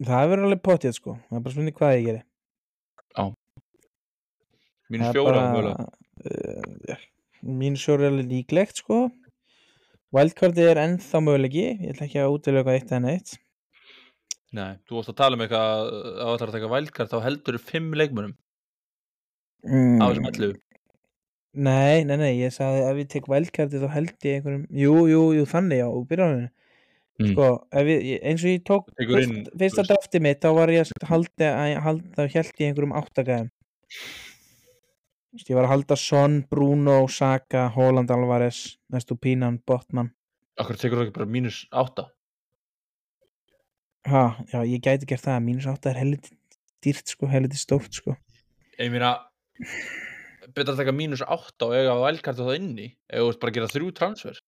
[0.00, 1.16] það verður alveg pottið sko.
[1.28, 2.22] Það er bara spurning hvað ég geri.
[4.92, 5.74] Mínus Það er fjóra, bara,
[6.28, 7.04] uh,
[7.48, 9.06] mín sjóri er alveg líklegt sko.
[10.12, 13.38] Wildcardi er ennþá mögulegi ég ætla ekki að útilega eitt en eitt
[14.52, 17.56] Nei, þú vorst að tala um eitthvað að þú ætlar að taka vælkart þá heldur
[17.56, 18.34] þú fimm leikmönum
[19.64, 19.96] mm.
[19.96, 20.58] á þessum 11
[21.52, 25.22] Nei, nei, nei, ég sagði ef ég tek wildcardi þá held ég einhverjum Jú, jú,
[25.38, 26.52] jú, þannig já, úr byrjaninu
[27.20, 27.32] Mm.
[27.34, 27.46] Sko,
[27.76, 31.50] ég- eins og ég tók inn, fyrsta drafti mitt þá var ég að halda,
[32.16, 33.50] þá held ég einhverjum áttagæðum.
[35.48, 40.10] Ég var að halda Son, Bruno, Saka, Holland Alvarez Næstu Pínan, Botman.
[40.60, 42.08] Akkur tekur þú ekki bara mínus átta?
[44.08, 46.34] Ha, já, ég gæti gert það, mínus átta er helviti
[46.82, 48.16] dýrt sko, helviti stórt sko.
[48.80, 49.12] Ég meina
[50.56, 54.40] betra að taka mínus átta og eiga vælkartu það inni eða bara gera þrjú transfer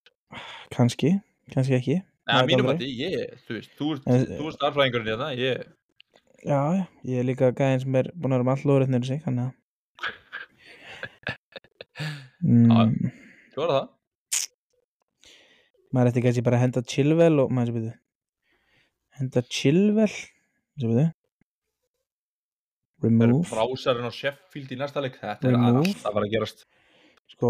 [0.74, 1.12] Kannski,
[1.54, 3.14] kannski ekki Nei, mínum að því, ég,
[3.44, 3.84] þú veist, þú
[4.38, 5.56] þú ert starfræðingurinn í þetta, ég,
[6.44, 9.20] Já, já, ég er líka gæðin sem er búin að vera með all nýri sig,
[9.24, 9.52] þannig að
[12.44, 12.94] mm,
[13.54, 13.86] þú var það.
[15.94, 17.94] maður ætti kannski bara að henda Chilwell og maður sem byrju
[19.20, 21.06] henda Chilwell sem byrju
[23.04, 25.80] Það eru remove, brásarinn á Sheffield í næsta leik, þetta er Remove.
[25.84, 26.58] allt að fara að gerast.
[27.34, 27.48] sko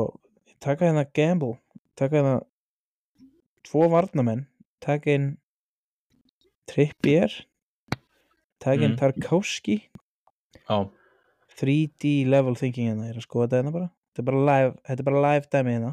[0.65, 1.55] taka hérna Gamble,
[1.99, 2.37] taka hérna
[3.69, 4.43] tvo varnamenn
[4.85, 5.31] taka inn
[6.71, 7.33] Trippier.
[8.63, 9.01] Taka inn Mm.
[9.01, 9.83] Tarkovski
[10.65, 10.79] Já,
[11.59, 13.91] 3D level thinking hérna, ég er að skoða þetta hérna bara.
[14.15, 15.93] Þetta er bara live, þetta er bara live dæmi hérna.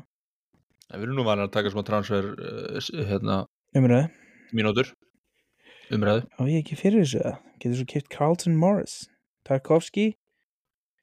[0.91, 3.35] Við erum nú vanið að taka smá transfer, uh, hérna,
[3.75, 4.07] umræðu,
[4.55, 4.89] mínútur,
[5.91, 6.25] umræðu.
[6.35, 7.35] á ég ekki fyrir þessu eða?
[7.61, 8.95] getur svo kipt Carlton Morris.
[9.47, 10.15] Tarkovski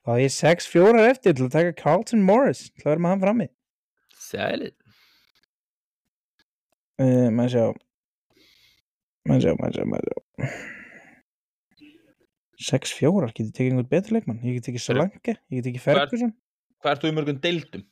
[0.05, 2.69] þá er ég 6-4 eftir til að taka Carlton Morris.
[2.77, 3.49] Til að vera með hann frammi?
[4.19, 4.73] Sælir.
[6.99, 7.65] Uh, maður sjá
[9.29, 10.19] maður sjá, maður sjá, maður sjá
[12.59, 14.41] 6-4, getur tekið einhvern betur leikmann?
[14.43, 16.33] Ég get tekið Solanke, ég get Hver- Ferguson.
[16.83, 17.85] Hvað ert þú í mörgum deildum?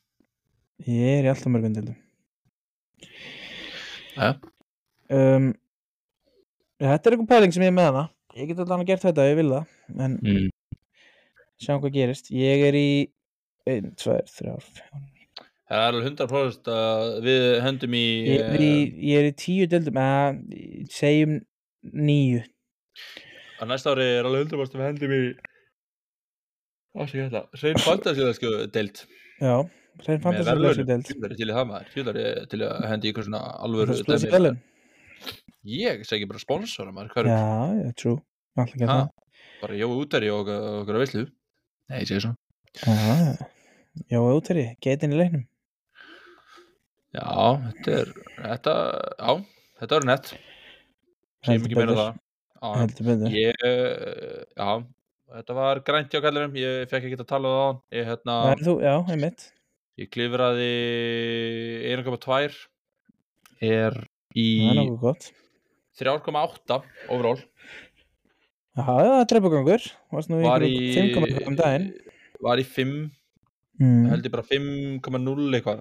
[0.86, 1.94] ég er í alltaf mörgum deildum.
[4.16, 4.32] Ja.
[5.12, 5.46] um,
[6.82, 8.04] þetta er eitthvað pæling sem ég er með hana.
[8.36, 10.50] Ég get alltaf gert þetta ef ég vil það en Mm.
[11.62, 12.30] sjáum hvað gerist.
[12.34, 12.88] Ég er í
[13.70, 15.15] 1, 2, 3, 4
[15.66, 18.04] Það er alveg 100% að við hendum í...
[18.30, 18.74] ég er í,
[19.08, 21.32] ég er í 10 deildum eða segjum
[21.82, 22.44] 9 eh,
[23.56, 25.18] Að næsta ári er alveg 100% að við hendum í...
[26.94, 27.58] Hvað sé ég þetta?
[27.58, 29.02] Svein Fantasíða sko deild.
[29.42, 29.56] já,
[30.04, 30.86] hrein verðlaunum.
[30.92, 31.90] deild Tjúlar er til í það maður.
[31.96, 34.36] Tjúlar er til að hendi í eitthvað svona alvöru er spilsi dæmi.
[34.36, 34.62] velun
[35.66, 37.26] Ég segi bara sponsora maður.
[37.26, 37.42] Já,
[37.82, 38.22] já, true
[38.56, 38.96] alltaf Ha?
[39.02, 41.26] það bara Jói útæri og okkur- að veislu?
[41.90, 42.38] Nei, ég segi svona.
[42.86, 45.44] já, já, útæri, getin í leiknum
[47.16, 47.32] Já,
[47.64, 48.76] þetta er, þetta,
[49.16, 49.32] já,
[49.80, 50.30] þetta er nett.
[51.46, 52.02] Heldur ekki meina betur.
[52.02, 52.22] það.
[52.56, 52.68] Já,
[53.32, 53.66] Ég,
[54.56, 54.70] já,
[55.36, 57.84] þetta var grænt hjá kallurum, ég fekk ekki að tala um það á hann.
[57.96, 59.46] Ég, hérna, Það er þú, já, einmitt
[59.96, 60.72] ég klifraði
[61.94, 62.56] 1,2
[63.64, 63.94] er
[64.36, 65.28] í það er nokkuð gott
[65.96, 67.40] 3,8 overall.
[68.92, 69.28] já, það er
[70.44, 71.86] í Var í, 5,5 um daginn
[72.44, 72.90] var í 5,
[73.80, 74.02] mm.
[74.10, 75.80] held ég bara 5,0 eitthvað.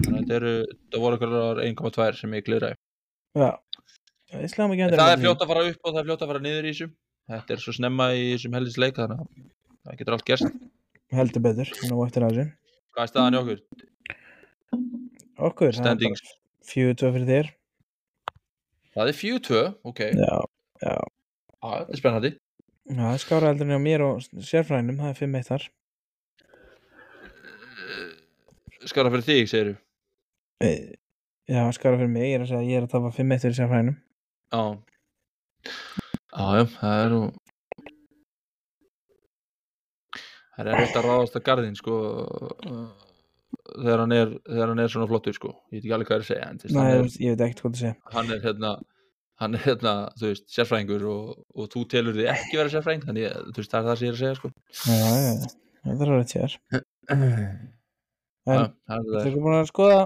[0.00, 0.34] Þannig að þetta
[0.94, 2.46] það voru eitthvað 1,2 sem ég
[4.80, 6.66] En hendur það er fljótt að fara upp og það er fljótt að fara niður
[6.68, 6.88] í þessu.
[7.30, 9.28] Þetta er svo snemma í þessum helgisleik þannig að
[9.86, 10.60] það getur allt gerst.
[11.14, 12.46] heldur betur, nú eftir að þessu
[12.94, 13.60] Hvað er staðan í okkur?
[15.50, 16.22] okkur, Standings.
[16.66, 17.50] fjögur tvö fyrir þér
[18.94, 20.00] Það er 4-2, ok.
[20.18, 20.34] já,
[20.82, 20.94] já,
[21.60, 22.30] Já, þetta er spennandi.
[22.90, 25.68] já, það er skára heldur en á mér og sérfræðinum, það er 5-1 þar
[28.90, 29.72] Skara fyrir þig, segir
[30.60, 30.92] Eh,
[31.48, 33.94] já, skára fyrir mig, ég er að segja ég er að tafa 5-1 fyrir sérfræðinum
[34.50, 34.62] Já.
[36.30, 37.20] Já, það er nú...
[40.56, 41.94] Það er erfitt að ráðast að garðin, sko,
[42.68, 42.82] uh,
[43.78, 45.52] þegar hann er, þegar hann er svona flottur, sko.
[45.70, 47.80] Ég veit ekki alveg hvað er að segja, Nei, er, ég veit ekkert hvað það
[47.80, 48.72] segja hann er hérna,
[49.40, 53.28] hann er hérna, þú veist, sérfræðingur og, og þú telur þig ekki vera sérfræðing, þannig,
[53.48, 54.52] þú veist, það er það sem ég er að segja, sko.
[54.84, 55.50] já, já, já,
[55.88, 56.58] það er alveg tjær
[58.50, 59.24] En það Þú það.
[59.30, 59.98] ekki búin að skoða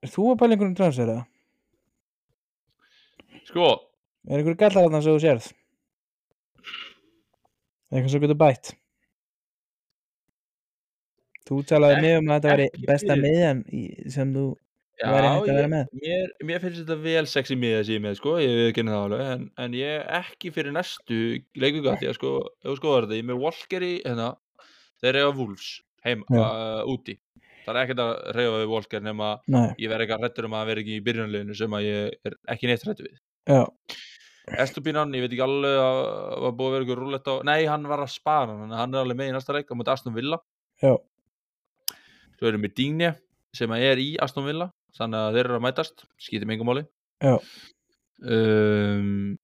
[0.00, 1.24] Er þú að pæla einhverjum transfer eða?
[3.50, 3.70] Sko,
[4.28, 5.50] Er einhverju gallar þarna sem þú sérð?
[7.90, 8.72] Eitthvað sem getur bætt
[11.50, 13.62] Þú talaði mig um að þetta væri besta miðjan
[14.14, 14.44] sem þú
[15.00, 18.52] já, að ég, mér, mér finnst þetta vel sexy miða ég er með, sko, ég
[18.58, 21.20] við kynna það alveg, en, en ég ekki fyrir næstu
[21.58, 24.28] leikvíka, því að sko, ef þú skoðar þetta, ég með Walker í, hérna,
[25.02, 25.70] þeir eiga Wolves,
[26.06, 26.42] heim, Já.
[26.44, 27.16] uh, úti.
[27.64, 30.70] Það er ekkert að reyfa við Walker nema Nei, ég verð eitthvað hrættur um að
[30.70, 33.20] verði ekki í byrjunleginu sem að ég er ekki neitt hrættur við.
[34.64, 36.00] Estupinan, ég veit ekki alveg að
[36.44, 39.18] var búið að vera ykkur rúlett á, nei, hann var að spara hann, er alveg
[39.20, 40.40] með í næsta leik á mútið Aston Villa.
[40.82, 40.94] já,
[42.40, 43.12] Svo erum við Digne
[43.54, 46.86] sem að er í Aston Villa þannig að þeir eru að mætast, skýtum engum máli.
[47.20, 47.36] Já,
[48.24, 49.38] um,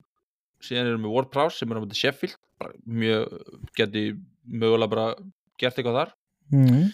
[0.65, 2.39] síðan erum við Ward Prowse sem er á mútið Sheffield
[2.89, 3.37] mjög,
[3.77, 4.07] geti
[4.49, 5.07] mögulega bara
[5.61, 6.15] gert eitthvað þar.
[6.55, 6.87] Mm,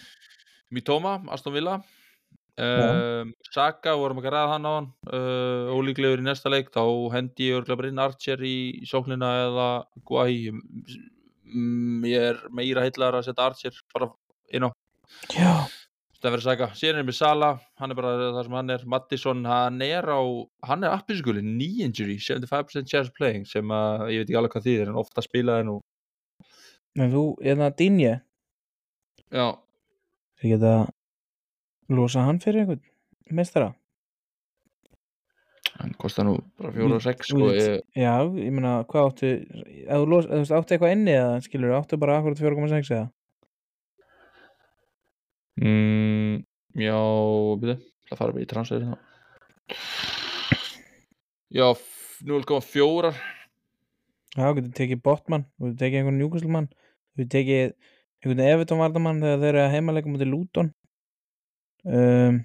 [0.73, 1.77] Mitoma, Aston Villa.
[2.53, 6.83] Um, Saka, vorum ekki að ræða hann á hann uh, ólíklegur í næsta leik þá
[7.15, 9.69] hendi ég örgulega bara inn Archer í, í sóknina eða
[10.05, 14.11] Guai mm, ég er meira heillar að setja Archer bara
[14.53, 14.75] inn á.
[15.33, 15.65] Já,
[16.23, 17.47] Það verður Saka, síðan er með Sala
[17.81, 20.21] hann er bara það sem hann er, Mattisson hann er á,
[20.69, 24.69] hann er appiskuli knee injury, 75% chance playing sem að ég veit ekki alveg hvað
[24.69, 25.75] þýðir en ofta spilaði nú.
[26.95, 28.13] En þú, eða Dinje
[29.33, 29.47] já,
[30.43, 30.73] Þeir geta
[31.95, 32.83] losa hann fyrir einhvern
[33.31, 33.69] meistara.
[35.79, 40.03] Hann kostar nú bara 4 og 6 sko, ég, Já, ég meina, hvað áttu ef
[40.03, 40.19] þú
[40.59, 43.07] áttu eitthvað inni eða skilur, áttu bara akkurat 4,6 eða?
[45.63, 46.43] Mm,
[46.81, 46.97] já
[47.61, 47.75] byrju,
[48.09, 48.99] það fara við í transfer hérna.
[51.53, 53.13] já, f- 0,4
[54.33, 57.75] Já, þú getur tekið Botman, þú getur tekið einhvern Newcastle-mann þú getur tekið
[58.23, 60.73] einhvern Everton vardamann þegar þeir eru að heimalega mútið Luton.
[61.83, 62.41] Um,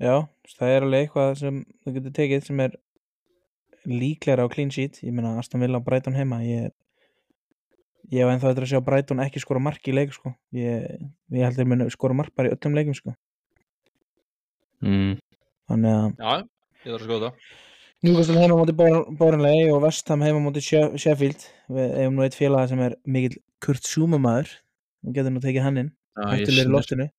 [0.00, 0.14] Já,
[0.56, 2.76] það er alveg eitthvað sem þú getur tekið sem er
[3.84, 5.02] líklegra á clean sheet.
[5.04, 6.70] Ég meina Aston Villa og Brighton heima ég,
[8.08, 10.32] ég hef ennþá eftir að sjá Brighton ekki skora mark í leik sko.
[10.56, 11.04] Ég,
[11.36, 13.12] ég held þeir muni skora mark bara í öllum leikum sko.
[14.80, 15.18] Mm.
[15.68, 16.36] þannig að já,
[16.86, 17.50] ég þarf að skoða það
[18.06, 21.46] Newcastle heima móti Bóranlegi og Vestham heima She- Sheffield.
[21.68, 24.48] Við eigum nú eitt félag sem er mikill Kurt Zuma maður.
[25.04, 25.92] Og getur nú tekið hann inn.
[26.16, 27.10] Snerti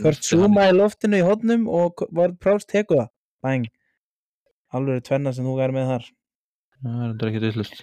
[0.00, 3.08] Kurt Zuma í loftinu í hodnum og var prást teku það.
[3.42, 3.70] Bang.
[4.72, 6.12] Alveg tvenna sem þú er með þar.
[6.80, 7.82] Það er þetta ekki dillust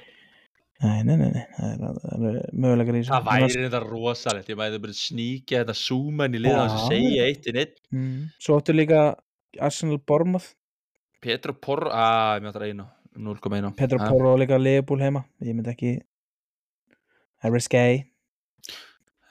[0.83, 3.13] nei, nei, nei, nei, það er, það möguleikar í þessu.
[3.13, 6.65] Það væri þetta rosalegt, ég mæði bara sníkja þetta súmenn í liða Já.
[6.67, 8.19] og segja eitt inn eitt mm.
[8.43, 9.01] svo áttu líka
[9.63, 10.51] Arsenal Bournemouth
[11.23, 12.87] Petro Porro, að, ég þetta einu
[13.17, 15.23] 0,1 Petro Ha, Porro líka Leopold heima.
[15.41, 15.95] Ég myndi ekki
[17.37, 17.83] það er risky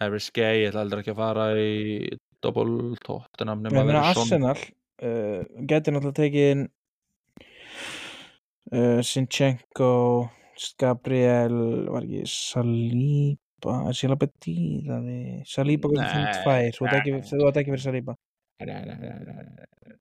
[0.01, 2.09] Harry Skei, ég ætla aldrei ekki að fara í
[2.45, 6.66] double tóttunum ég meina Arsenal uh, getur náttúrulega tekið inn
[8.76, 9.91] uh, Sinchenko
[10.80, 11.57] Gabriel
[11.93, 15.43] var ekki Saliba Saliba dýrari?
[15.49, 16.91] Saliba kostar 52 þú
[17.49, 18.16] átt ekki, fyrir Saliba?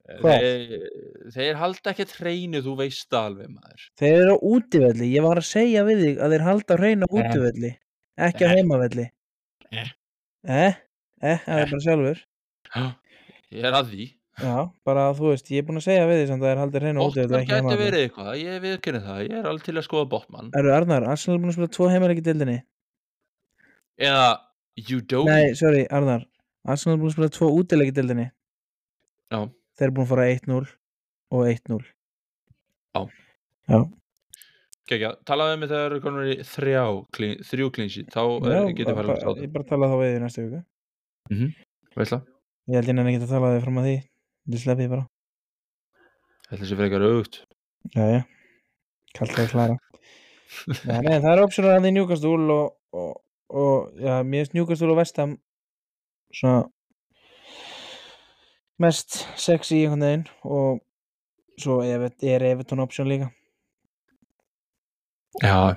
[0.05, 0.83] Þeir,
[1.33, 3.85] þeir halda ekki hreinu, þú veist alveg maður.
[3.99, 7.09] Þeir eru á útivelli, ég var að segja við þig að þeir halda hreina á
[7.09, 7.15] Eh.
[7.21, 7.71] útivelli
[8.29, 8.53] ekki á Eh.
[8.55, 9.05] heimavelli.
[9.71, 9.89] Eh.
[10.47, 10.73] eh,
[11.21, 12.21] eh, það er bara sjálfur.
[13.51, 14.05] Ég er að því.
[14.35, 16.79] Já, bara þú veist, ég er búin að segja við því samt að þeir halda
[16.79, 19.75] hreina á útivelli Botman ekki gæti verið eitthvað, ég viðkynni það Ég er alveg til
[19.79, 20.49] að skoða Botman.
[20.59, 22.57] Eru Arnar, Arsenal er búin að spila tvo heimaleiki dildinni
[23.95, 24.25] Eða
[24.75, 26.25] Udogi Nei, sorry, Arnar.
[26.67, 28.27] Arsenal er búin að spila tvo útileiki dildinni
[29.33, 29.39] Já.
[29.75, 30.57] Þeir eru búin að fara 1-0
[31.35, 31.79] og 1-0
[32.95, 33.01] Já.
[33.65, 33.79] Já,
[34.85, 36.81] Kekja, talaðu mig þegar er í þrjá
[37.17, 40.11] clean, þrjú klínsi, þá getur bara, farið að bara, státa ég bara tala þá við
[40.11, 40.59] því næstu viku.
[41.95, 42.19] Veistla,
[42.65, 43.95] Ég held ég nenni ekki að tala við fram að því.
[44.53, 45.07] Ég sleppi því bara.
[46.51, 47.39] Þetta sé frekar auðvut
[47.95, 48.21] Já, já,
[49.17, 49.79] kallt að klara.
[50.69, 53.11] Já, nei, það er optionar að því njúkastúl og, og,
[53.49, 55.35] og já, mér finnst njúkastúl og vestam
[56.29, 56.67] svona
[58.83, 60.81] mest sexy í einhvern veginn og
[61.61, 63.29] svo er, er Everton option líka
[65.43, 65.75] Já,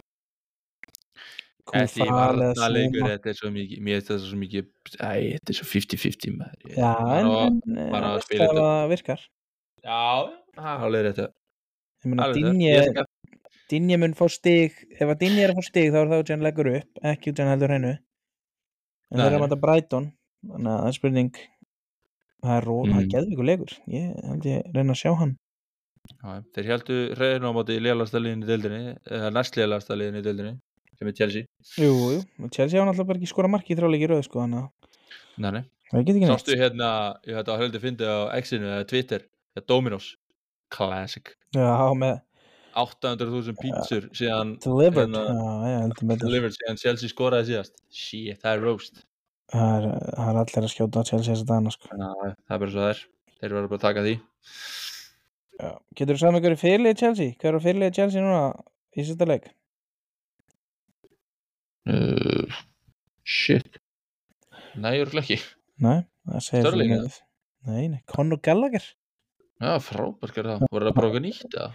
[1.69, 4.69] þetta er svo mikið, mér finnst þetta svo mikið,
[5.03, 6.61] æ, þetta er svo 50-50 maður.
[6.69, 8.49] Ég- Já, bara en, að að þetta.
[8.59, 9.21] það virkar
[9.85, 10.03] Já,
[10.59, 11.21] það er rétt.
[11.99, 12.29] Ég meina.
[12.33, 13.05] Dinje,
[13.69, 16.37] Dinje mun fá stig ef að Dinje er að fá stig þá er það sem
[16.39, 20.07] hann leggur upp ekki sem hann heldur hennu en þeir eru að mæta Brighton
[20.47, 21.31] þannig að það er spurning
[22.43, 23.13] það er róð, það er Mm.
[23.15, 23.73] geðvíkur leikur.
[23.89, 25.37] Ég held ég reyna að sjá hann.
[26.25, 30.21] Að- já, Þeir heldu hreinu á móti lélegasta liðin í deildinni, eða næst lélegasta liðin
[30.21, 30.59] í deildinni.
[30.99, 31.43] sem er Chelsea.
[31.79, 34.65] Jú, jú, Chelsea hafa náttúrulega ekki skora marki í þráleiki rauð sko, þannig
[35.39, 36.33] að það get ekki neitt.
[36.33, 36.89] Sástu hérna,
[37.25, 39.21] ég þetta var heldur fyndið á X-inu eða Twitter,
[39.55, 40.17] hérna Dominos.
[40.71, 41.23] Classic.
[41.55, 42.21] Já, með
[42.75, 45.09] 800.000 pítsur síðan delivered.
[45.09, 47.73] hérna, Já, já, delivered síðan Chelsea skoraði síðast.
[47.91, 49.05] Shit, það er roast
[49.49, 49.87] Það er,
[50.19, 51.89] það er allir að skjóta á Chelsea þess að dana sko.
[51.89, 53.05] Já, það er bara svo það er
[53.39, 54.15] Þeir verður bara að taka því
[55.59, 55.71] Já.
[55.99, 57.35] Getur þú saman í fyrirlið Chelsea?
[57.41, 58.43] Hver er fyrirlið Chelsea núna
[58.95, 59.49] í sérsta leik?
[61.89, 62.59] uh,
[63.25, 63.81] Shit
[64.79, 65.39] Nei, ég er ekki
[65.83, 67.19] Nei, það segir Sterling, svo mikið.
[67.69, 68.85] Nei, nei, Conor Gallagher
[69.59, 71.71] Já, frábært gerði það Voru það bara okkur nýtt eða?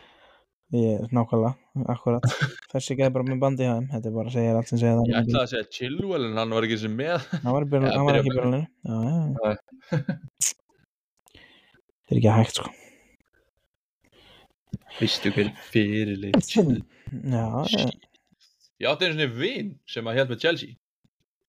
[0.73, 1.53] Ég, nákvæmlega,
[1.93, 2.23] akkurat.
[2.73, 4.93] Þessi geði bara með bandi í hæðum Þetta er bara að segja allt sem segja
[4.97, 7.27] það Ég ætlaði að segja Chilwell en hann var ekki sem með.
[7.43, 8.31] Hann var, í byrjun, Ja, hann var ekki.
[8.49, 8.63] Nei.
[12.03, 12.71] Það er ekki hægt sko.
[14.97, 17.85] Vistu hver fyrirlið Já, já.
[18.81, 20.73] Ég átti einu svona vin sem að held með Chelsea.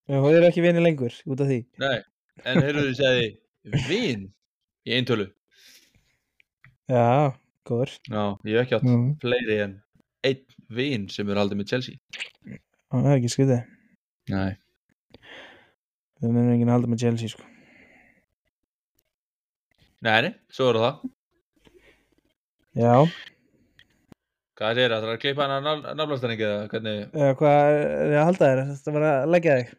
[0.04, 1.58] Já, Það er ekki vinni lengur út af því.
[1.80, 1.96] Nei,
[2.44, 4.26] en heyrðu þið segði vin
[4.84, 5.26] í eintölu.
[6.92, 7.32] Já,
[7.68, 7.94] góður.
[8.08, 9.08] Já, ég hef ekki átt mm.
[9.24, 9.74] fleiri en
[10.24, 10.44] einn
[10.78, 11.98] vin sem er haldið með Chelsea.
[12.94, 13.64] Það er ekki skriðið
[14.32, 14.54] Nei.
[16.22, 17.44] Það er enginn að halda með Chelsea sko.
[20.04, 21.04] Nei, nei, svo er það.
[22.74, 22.94] Já,
[24.54, 25.00] Hvað segir það?
[25.02, 26.98] Það er að klippa hann að naflastaringi eða hvernig?
[27.10, 28.60] Eða hvað er ég að halda þér?
[28.68, 29.72] Þetta var að leggja þig?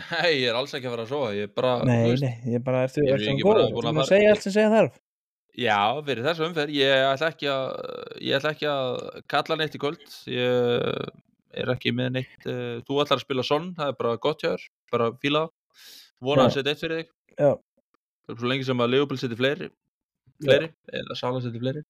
[0.00, 2.22] Nei, ég er alls ekki að fara að sofa Ég er bara, Nei, þú veist,
[2.22, 4.44] nei, ég bara ertu Ég er ekki bara búin að búin að fara- segja allt
[4.44, 5.00] sem segja þarf
[5.58, 6.76] Já, fyrir þessu umferð.
[6.78, 7.64] Ég ætla ekki að
[8.38, 8.92] ætla ekki að
[9.30, 10.04] kalla neitt í kvöld.
[10.30, 11.10] Ég
[11.60, 14.52] er ekki með neitt uh, Þú ætlar að spila sonn, það er bara gott hjá
[14.52, 15.48] þér Bara fíla
[16.22, 16.54] Vona að Já.
[16.58, 17.08] setja eitt fyrir þig.
[17.40, 17.50] Já,
[18.28, 19.70] Það er svo lengi sem að Leopold seti fleiri
[20.40, 21.82] Fleiri, eða Sala seti fleiri.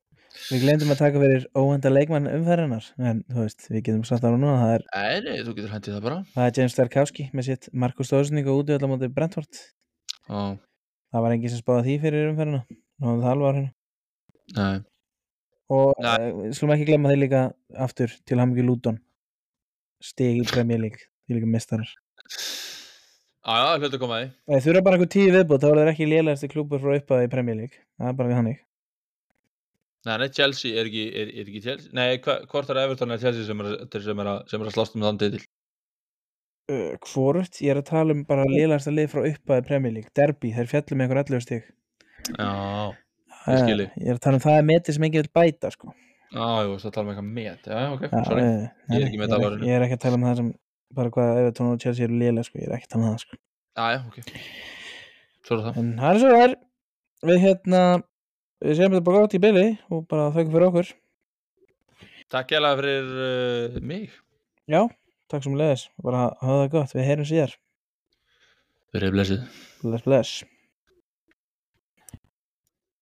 [0.49, 4.39] Við glemdum að taka fyrir óhenda leikmann umferðarnar en þú veist, við getum sagt ára
[4.39, 6.19] núna það er, Nei, nei, þú getur hendið það bara.
[6.35, 9.61] Það er James Starkowski með sitt Markus Stóðsning og móti Brentford.
[10.27, 10.41] Já,
[11.11, 12.63] það var enginn sem spáði því fyrir umferðina
[13.01, 13.71] Nú það alvar hérna
[14.57, 14.87] nei.
[15.71, 16.31] Og Nei.
[16.35, 17.43] við skulum ekki glemma þeir líka
[17.79, 18.97] aftur til Hammingi Luton.
[20.03, 21.93] Stig í Premier League því líka mistarar
[23.41, 24.27] já, hlutu að koma því.
[24.51, 27.31] Þeir þurfa bara eitthvað tíu viðbútt þá er þeir ekki lélegasti klúpur frá uppaði í
[27.33, 27.81] Premier League.
[27.99, 28.61] Það er bara þannig.
[30.09, 31.93] Nei, nei, Chelsea er ekki, er, er ekki Chelsea.
[31.97, 33.75] Nei, hva, hvort er Everton eða Chelsea sem er,
[34.05, 35.43] sem er, að, sem er að slást um þann titil?
[36.71, 40.13] Uh, Hvorugt, ég er að tala um bara lélegasta lið frá uppaði Premier League.
[40.17, 41.69] Derby, þeir fjallum með einhver 11 stig
[42.39, 42.95] Já,
[43.51, 43.71] Ég.
[43.71, 45.93] Eh, Ég er að tala um það er metið sem enginn vil bæta sko.
[46.31, 47.63] já, ég veist að tala um eitthvað met.
[47.67, 48.43] Já, ok, Já, sorry.
[48.43, 49.57] eh, nei, Ég er ekki ég, dalarinu.
[49.61, 50.51] ekki, ég er ekki að tala um það sem
[50.95, 52.59] bara hvað Everton og Chelsea eru lélega sko.
[52.61, 53.39] ég er ekki að tala um það sko.
[53.77, 54.19] Já, já, ok.
[55.49, 55.77] Svo er það.
[55.81, 56.55] En það er svo það er.
[57.31, 57.83] Við hérna
[58.61, 60.93] við séum þetta bara gott í byli og bara þakka fyrir okkur.
[62.31, 64.11] Takk hérlega fyrir uh, mig.
[64.71, 64.85] Já,
[65.33, 67.57] takk sem leðis bara hafa það gott, við heyrum síðar.
[68.93, 70.45] Bless bless